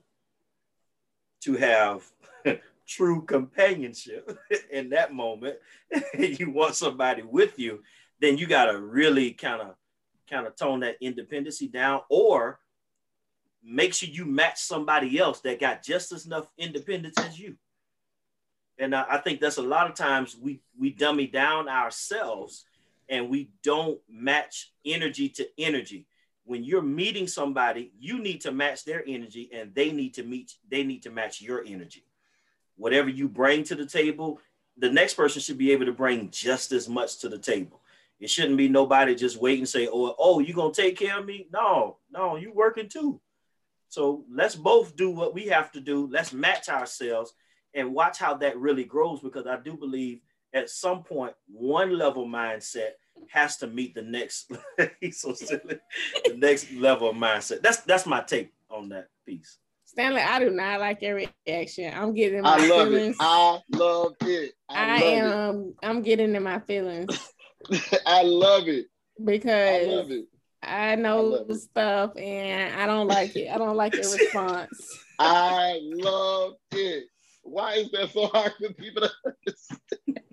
[1.44, 2.02] to have
[2.86, 4.38] true companionship
[4.70, 5.56] in that moment,
[5.90, 6.04] and
[6.38, 7.82] you want somebody with you,
[8.20, 9.74] then you got to really kind of
[10.28, 12.58] kind of tone that independency down or
[13.62, 17.56] make sure you match somebody else that got just as enough independence as you.
[18.78, 22.64] And I, I think that's a lot of times we we dummy down ourselves
[23.08, 26.06] and we don't match energy to energy
[26.44, 30.54] when you're meeting somebody, you need to match their energy and they need to meet,
[30.68, 32.04] they need to match your energy.
[32.76, 34.40] Whatever you bring to the table,
[34.76, 37.80] the next person should be able to bring just as much to the table.
[38.20, 41.26] It shouldn't be nobody just wait and say, oh, oh, you gonna take care of
[41.26, 41.48] me?
[41.52, 43.20] No, no, you working too.
[43.88, 46.08] So let's both do what we have to do.
[46.10, 47.32] Let's match ourselves
[47.74, 50.20] and watch how that really grows because I do believe
[50.52, 52.92] at some point one level mindset
[53.28, 54.50] has to meet the next
[55.00, 55.78] he's so silly
[56.26, 60.50] the next level of mindset that's that's my take on that piece stanley i do
[60.50, 63.16] not like your reaction i'm getting my I love feelings.
[63.16, 63.22] it.
[63.22, 64.52] I love it.
[64.68, 67.32] I, I, love am i'm getting in my feelings.
[68.06, 68.86] I love it.
[69.20, 70.24] I because love it.
[70.62, 71.54] I know love it.
[71.56, 73.48] stuff and I don't like it.
[73.50, 74.98] I don't like your response.
[75.18, 77.04] I love it.
[77.42, 80.23] Why is that so hard for people to understand?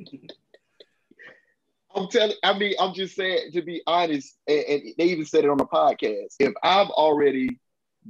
[1.96, 5.44] I'm telling, I mean, I'm just saying to be honest, and, and they even said
[5.44, 6.36] it on the podcast.
[6.40, 7.60] If I've already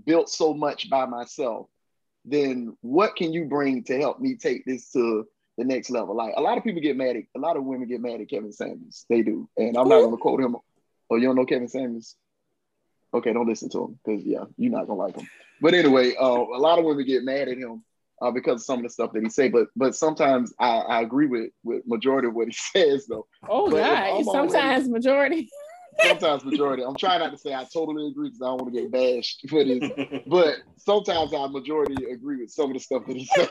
[0.06, 1.68] built so much by myself,
[2.26, 5.28] then what can you bring to help me take this to
[5.58, 6.16] the next level?
[6.16, 8.30] Like a lot of people get mad at, a lot of women get mad at
[8.30, 9.06] Kevin Samuels.
[9.10, 9.50] They do.
[9.58, 10.56] And I'm not going to quote him.
[11.10, 12.16] Oh, you don't know Kevin Samuels?
[13.14, 15.28] Okay, don't listen to him because, yeah, you're not going to like him.
[15.60, 17.84] But anyway, uh, a lot of women get mad at him
[18.22, 19.49] uh, because of some of the stuff that he say.
[19.49, 23.28] But but sometimes I, I agree with with majority of what he says though.
[23.49, 25.49] Oh But God, I'm sometimes majority.
[25.99, 26.84] Sometimes majority.
[26.84, 29.45] I'm trying not to say I totally agree because I don't want to get bashed
[29.49, 29.91] for this.
[30.26, 33.45] But sometimes I majority agree with some of the stuff that he say.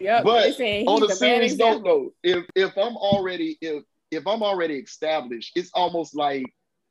[0.00, 0.24] Yep.
[0.24, 5.52] But on a serious note though, if if I'm already if if I'm already established,
[5.56, 6.44] it's almost like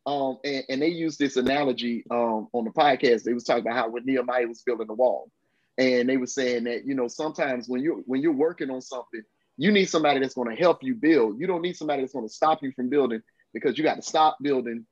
[0.06, 3.24] um and, and they use this analogy um on the podcast.
[3.24, 5.32] They was talking about how when Nehemiah was building the wall.
[5.78, 9.24] And they were saying that, you know, sometimes when you're when you're working on something,
[9.58, 11.40] you need somebody that's going to help you build.
[11.40, 13.22] You don't need somebody that's going to stop you from building
[13.54, 14.86] because you got to stop building,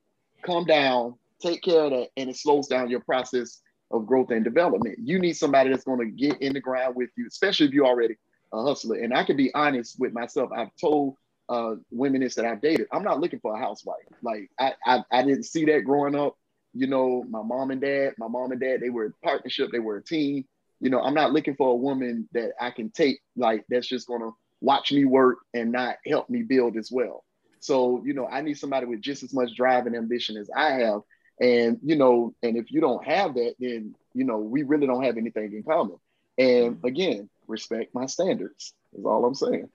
[0.44, 3.60] come down, take care of that, and it slows down your process
[3.90, 4.98] of growth and development.
[5.00, 7.86] You need somebody that's going to get in the ground with you, especially if you're
[7.86, 8.16] already
[8.52, 8.96] a hustler.
[8.96, 10.50] And I can be honest with myself.
[10.56, 11.16] I've told
[11.48, 12.86] uh, women this that I've dated.
[12.92, 13.96] I'm not looking for a housewife.
[14.22, 16.36] Like I, I, I didn't see that growing up.
[16.74, 19.70] You know, my mom and dad, my mom and dad, they were a partnership.
[19.70, 20.44] They were a team.
[20.80, 24.08] You know, I'm not looking for a woman that I can take like that's just
[24.08, 24.30] gonna
[24.60, 27.24] watch me work and not help me build as well.
[27.60, 30.72] So, you know, I need somebody with just as much drive and ambition as I
[30.72, 31.02] have.
[31.40, 35.04] And, you know, and if you don't have that, then, you know, we really don't
[35.04, 35.96] have anything in common.
[36.38, 39.68] And again, respect my standards is all I'm saying.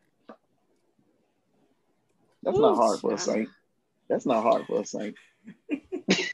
[2.48, 3.50] That's not hard for a saint.
[4.08, 5.16] That's not hard for a saint.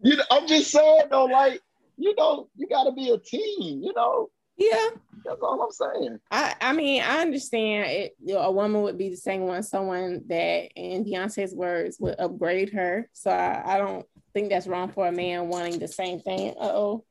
[0.00, 1.60] You know, I'm just saying though, like,
[1.98, 4.30] you know, you gotta be a team, you know.
[4.56, 4.88] Yeah.
[5.24, 6.18] That's all I'm saying.
[6.30, 8.16] I, I mean, I understand it.
[8.24, 12.18] You know, a woman would be the same one, someone that, in Beyonce's words, would
[12.18, 13.08] upgrade her.
[13.12, 16.54] So I, I don't think that's wrong for a man wanting the same thing.
[16.58, 17.04] Uh oh.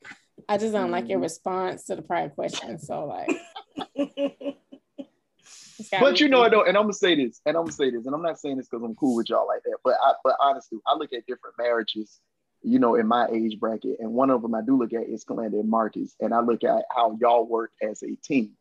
[0.50, 2.80] I just don't like your response to the prior question.
[2.80, 3.30] So, like,
[5.92, 8.06] it's But you know, though, and I'm gonna say this, and I'm gonna say this,
[8.06, 9.78] and I'm not saying this because I'm cool with y'all like that.
[9.84, 12.20] But I, but honestly, I look at different marriages,
[12.62, 15.24] you know, in my age bracket, and one of them I do look at is
[15.24, 18.52] Calanda and Marcus, and I look at how y'all work as a team.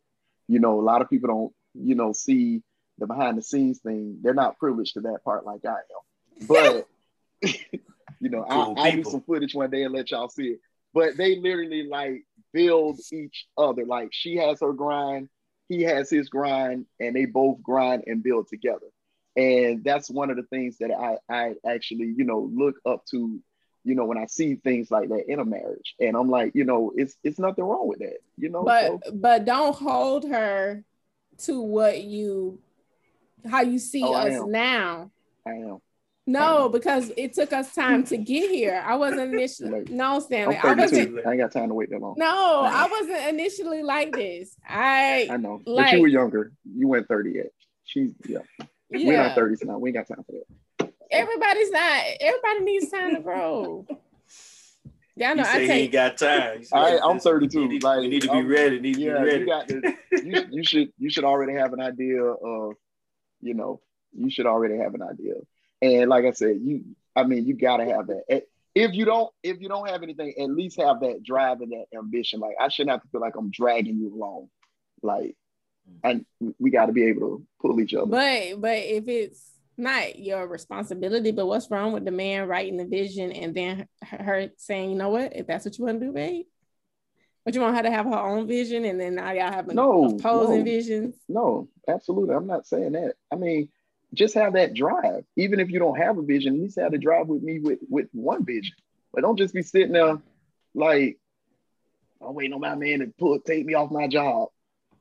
[0.48, 2.62] You know, a lot of people don't, you know, see
[2.98, 4.18] the behind the scenes thing.
[4.22, 6.46] They're not privileged to that part like I am.
[6.46, 6.88] But
[8.20, 10.60] you know, Cool I, I'll do some footage one day and let y'all see it.
[10.92, 13.84] But they literally like build each other.
[13.84, 15.28] Like she has her grind,
[15.68, 18.86] he has his grind, and they both grind and build together.
[19.36, 23.40] And that's one of the things that I, I actually, you know, look up to,
[23.84, 25.94] you know, when I see things like that in a marriage.
[25.98, 28.64] And I'm like, you know, it's it's nothing wrong with that, you know.
[28.64, 30.84] but So, but don't hold her
[31.38, 32.60] to what you
[33.44, 35.10] how you see Oh, us now.
[35.46, 35.78] I am.
[36.26, 38.82] No, because it took us time to get here.
[38.86, 40.56] I wasn't initially Like, no Stanley.
[40.62, 42.14] I'm wasn't I ain't got time to wait that long.
[42.16, 44.56] no, I wasn't initially like this.
[44.66, 45.60] I I know.
[45.66, 46.52] but you were younger.
[46.64, 47.46] You went 30 yet.
[47.84, 48.38] She's yeah.
[48.58, 48.66] yeah.
[48.90, 49.42] We're not yeah.
[49.42, 49.78] 30s now.
[49.78, 50.92] We ain't got time for that.
[51.10, 52.02] Everybody's not.
[52.20, 53.86] Everybody needs time to grow.
[55.16, 56.58] Y'all know He I say he ain't got time.
[56.58, 58.80] He said, All right, I'm 32, We need, like, we need to be I'm- ready.
[58.80, 59.40] Need to be ready.
[59.40, 62.72] you got you, you should you should already have an idea of,
[63.40, 63.80] you know,
[64.12, 65.34] you should already have an idea.
[65.84, 68.42] And like I said, you I mean, you gotta have that.
[68.74, 71.86] If you don't, if you don't have anything, at least have that drive and that
[71.96, 72.40] ambition.
[72.40, 74.48] Like I shouldn't have to feel like I'm dragging you along.
[75.02, 75.36] Like,
[76.02, 76.24] and
[76.58, 78.06] we got to be able to pull each other.
[78.06, 82.84] but but if it's not your responsibility, but what's wrong with the man writing the
[82.86, 86.06] vision and then her- her saying, you know what, if that's what you want to
[86.06, 86.46] do, babe.
[87.44, 90.04] But you want her to have her own vision and then now y'all have No,
[90.18, 90.64] opposing no.
[90.64, 91.16] visions.
[91.28, 92.34] No, absolutely.
[92.34, 93.14] I'm not saying that.
[93.30, 93.68] I mean,
[94.14, 95.24] just have that drive.
[95.36, 97.78] Even if you don't have a vision, at least have the drive with me with
[97.88, 98.74] with one vision.
[99.12, 100.18] But don't just be sitting there
[100.74, 101.18] like,
[102.20, 104.48] I'm waiting on my man to pull take me off my job.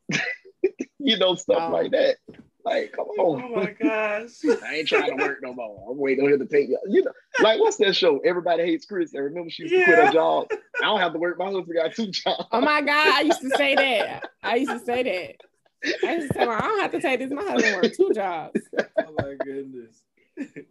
[1.00, 2.18] you know, stuff like that.
[2.66, 3.44] Like, come on.
[3.44, 4.32] Oh my gosh.
[4.66, 5.92] I ain't trying to work no more.
[5.92, 6.78] I'm waiting on him to take me.
[6.88, 7.12] You know,
[7.42, 8.20] like what's that show?
[8.20, 9.14] Everybody hates Chris.
[9.14, 10.48] I remember she used to quit her job.
[10.82, 11.38] I don't have to work.
[11.38, 12.46] My husband got two jobs.
[12.52, 13.16] Oh my God.
[13.16, 14.30] I used to say that.
[14.42, 15.53] I used to say that.
[15.86, 17.32] I just tell say, I don't have to take this.
[17.32, 18.60] My husband worked two jobs.
[18.78, 20.02] Oh my goodness.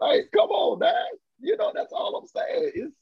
[0.01, 0.95] like, come on, man.
[1.41, 2.73] You know, that's all I'm saying.
[2.75, 2.95] It's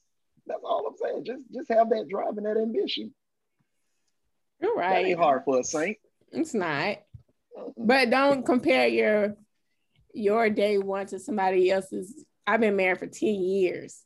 [0.45, 1.25] that's all I'm saying.
[1.25, 3.13] Just just have that drive and that ambition.
[4.61, 5.05] You're That right.
[5.07, 5.97] ain't hard for a saint.
[6.31, 6.97] It's not.
[7.77, 9.35] But don't compare your
[10.13, 12.25] your day one to somebody else's.
[12.45, 14.03] I've been married for 10 years.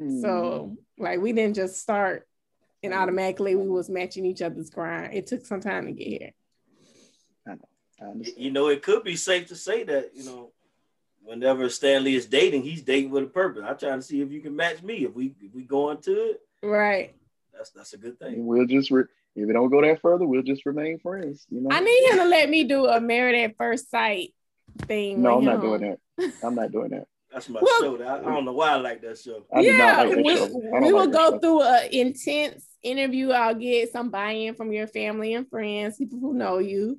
[0.00, 0.20] Mhm.
[0.22, 2.26] So like we didn't just start
[2.82, 5.14] and automatically we was matching each other's grind.
[5.14, 6.30] It took some time to get here.
[8.00, 8.44] I understand.
[8.44, 10.50] You know, it could be safe to say that, you know,
[11.24, 13.64] whenever Stanley is dating, he's dating with a purpose.
[13.66, 15.04] I'm trying to see if you can match me.
[15.04, 17.14] If we if we go into it, Right.
[17.52, 18.46] that's that's a good thing.
[18.46, 19.04] we'll just re-
[19.36, 21.46] if it don't go that further, we'll just remain friends.
[21.50, 21.68] You know.
[21.70, 24.32] I need him to let me do a married at first sight
[24.82, 25.22] thing.
[25.22, 25.80] no, I'm with not doing
[26.16, 26.32] that.
[26.42, 27.06] I'm not doing that.
[27.32, 27.96] That's my Well- show.
[27.98, 29.44] That I, I don't know why I like that show.
[29.52, 30.44] I yeah, not like that we, show.
[30.74, 31.38] I we will like go show.
[31.40, 33.30] through an intense interview.
[33.30, 36.98] I'll get some buy-in from your family and friends, people who know you.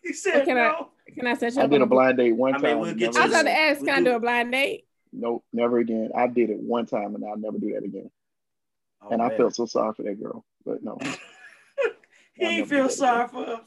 [0.02, 0.84] He said can I-
[1.14, 2.78] Can I set you I up did a blind date one I mean, time.
[2.80, 4.20] we'll get never I to was about to ask, We can I do- do a
[4.20, 4.86] blind date?
[5.12, 6.10] Nope, never again.
[6.14, 8.10] I did it one time and I'll never do that again.
[9.02, 10.98] Oh, and I felt so sorry for that girl, but no,
[12.34, 13.60] he I'll ain't feel do that sorry for her.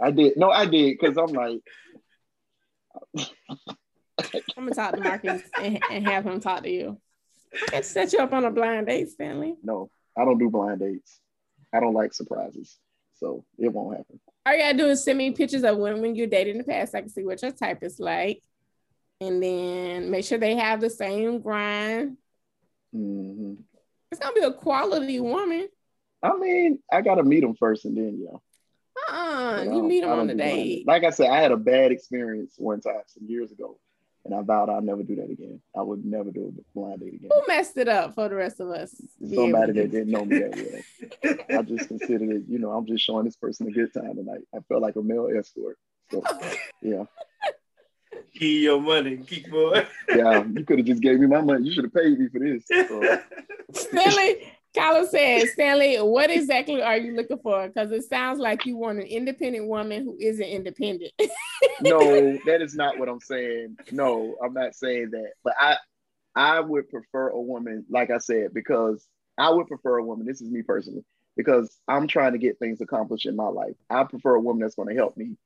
[0.00, 0.36] I did.
[0.36, 1.60] No, I did because I'm like,
[4.56, 6.98] I'm gonna talk to Marcus and, and have him talk to you.
[7.54, 9.56] I can set you up on a blind date, Stanley.
[9.62, 11.20] no, I don't do blind dates.
[11.72, 12.78] I don't like surprises,
[13.14, 14.20] so it won't happen.
[14.46, 16.94] All you gotta do is send me pictures of women you dated in the past.
[16.94, 18.42] I can see what your type is like.
[19.20, 22.16] And then make sure they have the same grind.
[22.92, 23.54] hmm
[24.12, 25.68] It's gonna be a quality woman.
[26.22, 28.26] I mean, I gotta meet them first, and then.
[28.30, 28.38] Uh-uh.
[29.08, 29.14] But
[29.58, 30.86] I You don't- meet them on the date.
[30.86, 33.78] Like I said, I had a bad experience one time some years ago,
[34.26, 35.60] and I vowed I'd never do that again.
[35.76, 37.30] I would never do a blind date again.
[37.32, 38.94] Who messed it up for the rest of us?
[39.32, 40.84] Somebody that didn't know me that
[41.22, 41.36] well.
[41.58, 44.40] I just considered it, you know, I'm just showing this person a good time tonight.
[44.54, 45.78] I felt like a male escort.
[46.10, 46.22] So
[46.82, 47.04] yeah.
[48.34, 49.86] Keep your money, keep boy.
[50.08, 51.66] Yeah, you could have just gave me my money.
[51.66, 52.64] You should have paid me for this.
[52.68, 53.20] So,
[53.72, 57.66] Stanley, Kyla said, Stanley, what exactly are you looking for?
[57.66, 61.12] Because it sounds like you want an independent woman who isn't independent.
[61.80, 61.98] no,
[62.46, 63.76] that is not what I'm saying.
[63.90, 65.32] No, I'm not saying that.
[65.42, 65.76] But I
[66.34, 69.06] I would prefer a woman, like I said, because
[69.38, 70.26] I would prefer a woman.
[70.26, 71.04] This is me personally,
[71.36, 73.74] because I'm trying to get things accomplished in my life.
[73.88, 75.36] I prefer a woman that's going to help me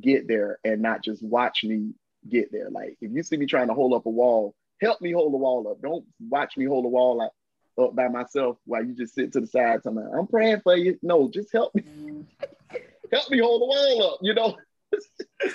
[0.00, 1.92] get there and not just watch me
[2.28, 2.70] get there.
[2.70, 5.38] Like if you see me trying to hold up a wall, help me hold the
[5.38, 5.80] wall up.
[5.80, 7.32] Don't watch me hold the wall up,
[7.78, 9.80] up by myself while you just sit to the side.
[9.84, 10.98] I'm praying for you.
[11.02, 11.84] No, just help me.
[13.12, 14.18] help me hold the wall up.
[14.22, 14.56] You know.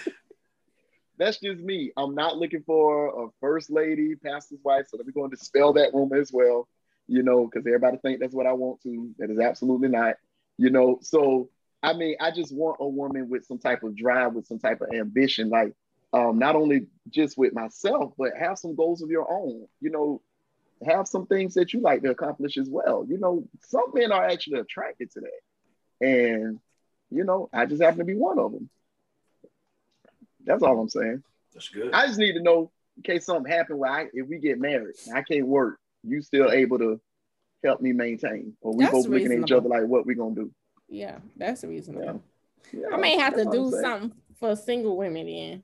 [1.18, 1.91] That's just me.
[1.95, 4.88] I'm not looking for a first lady, pastor's wife.
[4.89, 6.68] So let me go and dispel that rumor as well,
[7.07, 9.16] you know, because everybody think that's what I want to.
[9.18, 10.16] That is absolutely not,
[10.57, 10.99] you know.
[11.01, 11.49] So
[11.86, 14.82] I mean, I just want a woman with some type of drive, with some type
[14.82, 15.74] of ambition, like
[16.13, 19.68] um, not only just with myself, but have some goals of your own.
[19.82, 20.22] You know,
[20.86, 23.05] have some things that you like to accomplish as well.
[23.07, 26.59] You know, some men are actually attracted to that, and
[27.09, 28.69] you know, I just happen to be one of them.
[30.45, 31.23] That's all I'm saying.
[31.53, 31.93] That's good.
[31.93, 34.95] I just need to know in case something happened where I, if we get married,
[35.07, 36.99] and I can't work, you still able to
[37.63, 40.36] help me maintain, or we That's both looking at each other like, what we gonna
[40.36, 40.51] do?
[40.88, 42.21] yeah, that's reasonable.
[42.71, 45.63] Yeah, I may have to that's what I'm do something for single women then.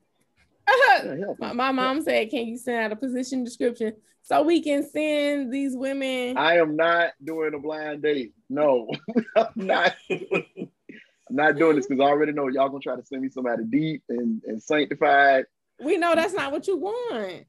[1.04, 4.62] Yeah, help my, my mom said, Can you send out a position description so we
[4.62, 6.36] can send these women?
[6.36, 8.32] I am not doing a blind date.
[8.48, 8.88] No,
[9.36, 9.94] I'm not.
[10.10, 13.64] I'm not doing this because I already know y'all gonna try to send me somebody
[13.64, 15.46] deep and, and sanctified.
[15.82, 17.46] we know that's not what you want.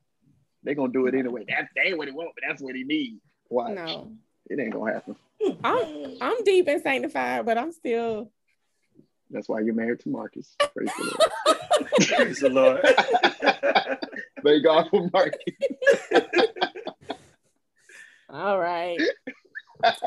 [0.64, 1.44] They're gonna do it anyway.
[1.50, 3.20] That, that ain't what he want, but that's what he need.
[3.50, 3.76] Watch.
[3.76, 4.12] No.
[4.50, 5.16] It ain't gonna happen.
[5.64, 8.32] I'm I'm deep and sanctified, but I'm still
[9.34, 10.56] That's why you're married to Marcus.
[10.76, 11.04] Praise the
[11.50, 11.58] Lord.
[12.08, 12.82] Praise the Lord.
[12.84, 14.00] Lord.
[14.44, 15.42] Thank God for Marcus.
[18.30, 19.00] all right.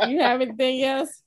[0.06, 1.22] You have anything else?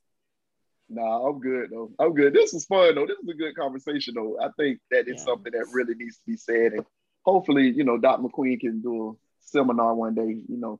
[0.89, 1.91] Nah, I'm good though.
[1.99, 2.33] I'm good.
[2.33, 3.05] This was fun though.
[3.05, 4.39] This is a good conversation though.
[4.41, 5.25] I think that is Yeah.
[5.25, 6.85] something that really needs to be said, and
[7.23, 8.23] hopefully, you know, Dr.
[8.23, 10.41] McQueen can do a seminar one day.
[10.47, 10.79] You know,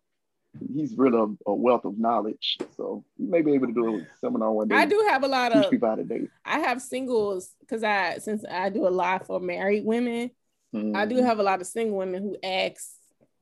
[0.74, 4.08] he's really a, a wealth of knowledge, so you may be able to do a
[4.20, 4.76] seminar one day.
[4.76, 6.30] I do have a lot of people how to date.
[6.46, 10.32] I have singles because I since I do a lot for married women.
[10.74, 10.96] mm-hmm.
[10.96, 11.26] I do mm-hmm.
[11.26, 12.92] have a lot of single women who ask,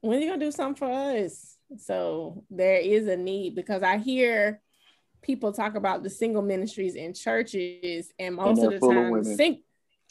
[0.02, 1.58] when are you gonna do something for us?
[1.78, 4.62] So there is a need because I hear
[5.22, 9.64] people talk about the single ministries in churches, and most and of the time, sing-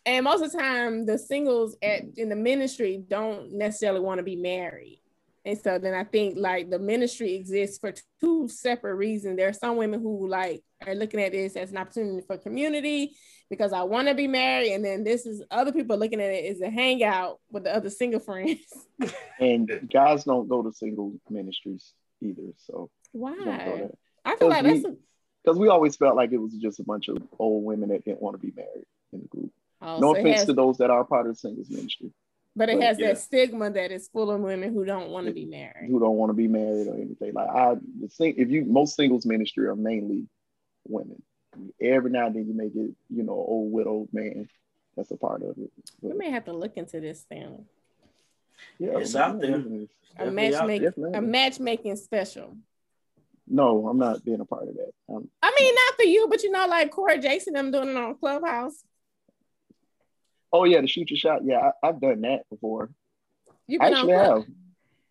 [0.04, 4.24] and most of the time, the singles at in the ministry don't necessarily want to
[4.24, 5.00] be married.
[5.47, 9.36] And so then I think like the ministry exists for two separate reasons.
[9.36, 13.14] There are some women who like are looking at this as an opportunity for community
[13.49, 14.72] because I want to be married.
[14.72, 17.90] And then this is other people looking at it as a hangout with the other
[17.90, 18.59] single friends.
[19.38, 22.42] and guys don't go to single ministries either.
[22.57, 23.88] So why?
[24.24, 24.84] I feel like that's
[25.44, 28.20] because we always felt like it was just a bunch of old women that didn't
[28.20, 29.53] want to be married in the group.
[29.80, 30.47] Oh, no so offense has...
[30.47, 32.11] to those that are part of the singles ministry.
[32.57, 33.09] But it but, has yeah.
[33.09, 35.90] that stigma that it's full of women who don't want to be married.
[35.90, 37.34] Who don't want to be married or anything.
[37.34, 37.76] Like I
[38.16, 40.26] think if you most singles ministry are mainly
[40.88, 41.22] women.
[41.80, 44.48] Every now and then you may get, you know, old widow man
[44.96, 45.70] that's a part of it.
[46.02, 47.66] But, we may have to look into this thing.
[48.78, 49.62] Yeah, it's out there.
[50.18, 52.57] a matchmaking a matchmaking special.
[53.46, 54.92] No, I'm not being a part of that.
[55.09, 57.96] I'm, I mean, not for you, but you know, like Corey Jason, I'm doing it
[57.96, 58.82] on Clubhouse.
[60.53, 61.44] Oh yeah, the shoot your shot.
[61.44, 62.90] Yeah, I, have done that before.
[63.66, 64.44] You actually have.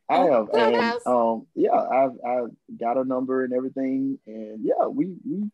[0.08, 5.16] I have, and um, yeah, I've I've got a number and everything, and yeah, we
[5.28, 5.50] we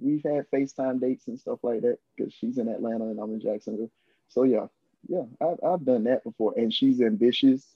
[0.00, 3.40] we've had FaceTime dates and stuff like that because she's in Atlanta and I'm in
[3.40, 3.90] Jacksonville.
[4.28, 4.66] So yeah,
[5.08, 7.66] yeah, I've I've done that before, and she's ambitious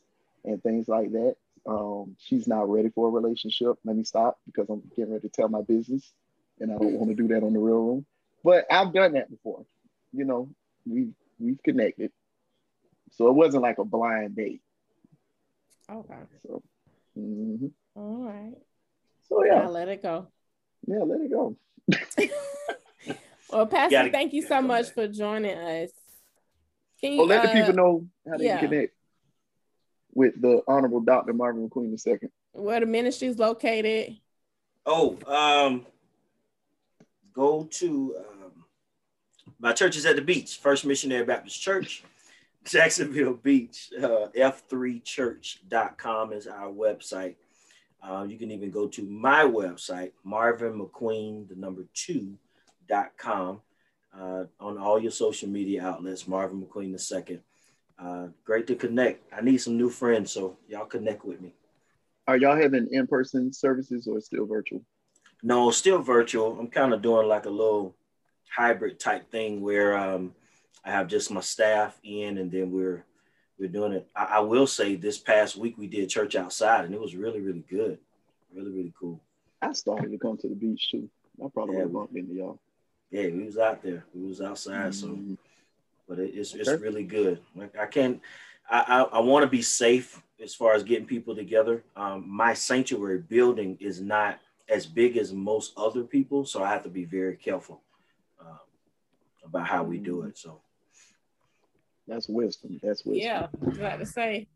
[0.44, 1.36] and things like that.
[1.66, 3.76] Um, she's not ready for a relationship.
[3.84, 6.12] Let me stop because I'm getting ready to tell my business,
[6.60, 8.06] and I don't want to do that on the real room.
[8.44, 9.66] But I've done that before.
[10.12, 10.48] You know,
[10.86, 11.08] we
[11.38, 12.10] we've connected.
[13.12, 14.62] So it wasn't like a blind date.
[15.90, 16.14] Okay.
[16.42, 16.62] So,
[17.18, 17.66] mm-hmm.
[17.94, 18.54] All right.
[19.28, 20.28] So yeah, I'll let it go.
[20.86, 21.56] Yeah, let it go.
[23.50, 25.90] well, Pastor, gotta, thank you so much for joining us.
[27.00, 28.60] Can you, well, let uh, the people know how they yeah.
[28.60, 28.94] connect
[30.14, 31.32] with the Honorable Dr.
[31.32, 32.28] Marvin McQueen II.
[32.52, 34.16] Where the ministry is located?
[34.86, 35.84] Oh, um,
[37.34, 38.16] go to
[39.58, 42.04] my church is at the beach, First Missionary Baptist Church,
[42.64, 43.90] Jacksonville Beach.
[43.96, 47.36] Uh, F3church.com is our website.
[48.02, 52.38] Uh, you can even go to my website, Marvin McQueen, the number two
[52.88, 53.60] two.com,
[54.18, 57.40] uh, on all your social media outlets, Marvin McQueen the second.
[57.98, 59.32] Uh, great to connect.
[59.32, 61.54] I need some new friends, so y'all connect with me.
[62.28, 64.82] Are y'all having in-person services or still virtual?
[65.42, 66.58] No, still virtual.
[66.58, 67.94] I'm kind of doing like a little
[68.54, 70.34] hybrid type thing where um,
[70.84, 73.04] I have just my staff in, and then we're
[73.58, 74.08] we're doing it.
[74.14, 77.40] I, I, will say this past week we did church outside, and it was really
[77.40, 77.98] really good,
[78.54, 79.20] really really cool.
[79.62, 81.08] I started to come to the beach too.
[81.44, 82.60] I probably yeah, bumped into y'all.
[83.10, 84.04] Yeah, we was out there.
[84.14, 85.32] We was outside, mm-hmm.
[85.32, 85.38] so
[86.08, 87.40] but it, it's it's really good.
[87.54, 88.20] Like I can't.
[88.70, 91.84] I, I, I want to be safe as far as getting people together.
[91.94, 96.82] Um, my sanctuary building is not as big as most other people, so I have
[96.82, 97.80] to be very careful
[99.46, 100.38] about how we do it.
[100.38, 100.60] So
[102.06, 102.80] that's wisdom.
[102.82, 103.26] That's wisdom.
[103.26, 104.46] Yeah, I was about to say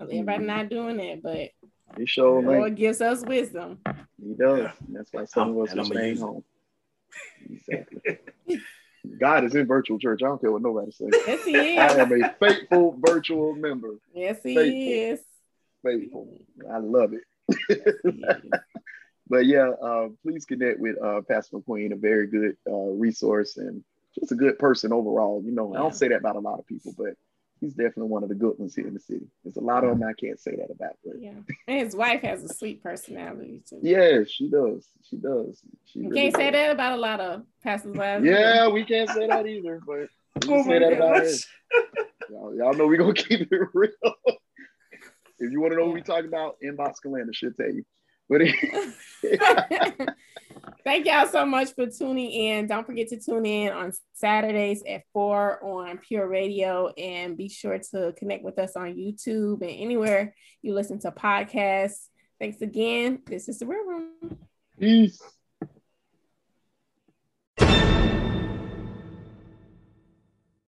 [0.00, 0.46] everybody mm-hmm.
[0.46, 1.50] not doing it, but
[1.96, 3.78] he sure the Lord gives us wisdom.
[4.22, 4.58] He does.
[4.58, 4.72] Yeah.
[4.88, 6.44] That's why some of us are staying home.
[7.48, 8.18] Exactly.
[9.18, 10.22] God is in virtual church.
[10.22, 11.10] I don't care what nobody says.
[11.12, 11.78] Yes, he is.
[11.78, 13.94] I am a faithful virtual member.
[14.12, 14.72] Yes, he faithful.
[14.72, 15.20] is.
[15.84, 16.40] Faithful.
[16.70, 18.02] I love it.
[19.28, 23.84] but yeah, uh, please connect with uh, Pastor McQueen, a very good uh, resource and
[24.18, 25.42] just a good person overall.
[25.44, 25.78] You know, yeah.
[25.78, 27.14] I don't say that about a lot of people, but
[27.60, 29.26] he's definitely one of the good ones here in the city.
[29.44, 30.96] There's a lot of them I can't say that about.
[31.04, 31.32] But yeah,
[31.68, 33.80] and his wife has a sweet personality too.
[33.82, 34.88] Yeah, she does.
[35.08, 35.60] She does.
[35.86, 36.40] She you really can't does.
[36.40, 38.24] say that about a lot of pastors' wives.
[38.24, 39.80] Yeah, we can't say that either.
[39.86, 41.30] But we can oh say that about her.
[42.30, 43.90] Y'all, y'all know we're gonna keep it real.
[45.38, 45.88] if you want to know yeah.
[45.88, 47.84] what we talking about, inbox Kalanda should tell you.
[48.28, 48.42] But
[50.84, 52.66] Thank y'all so much for tuning in.
[52.68, 57.78] Don't forget to tune in on Saturdays at 4 on Pure Radio and be sure
[57.90, 62.06] to connect with us on YouTube and anywhere you listen to podcasts.
[62.38, 63.20] Thanks again.
[63.26, 64.38] This is the Real Room.
[64.78, 65.20] Peace.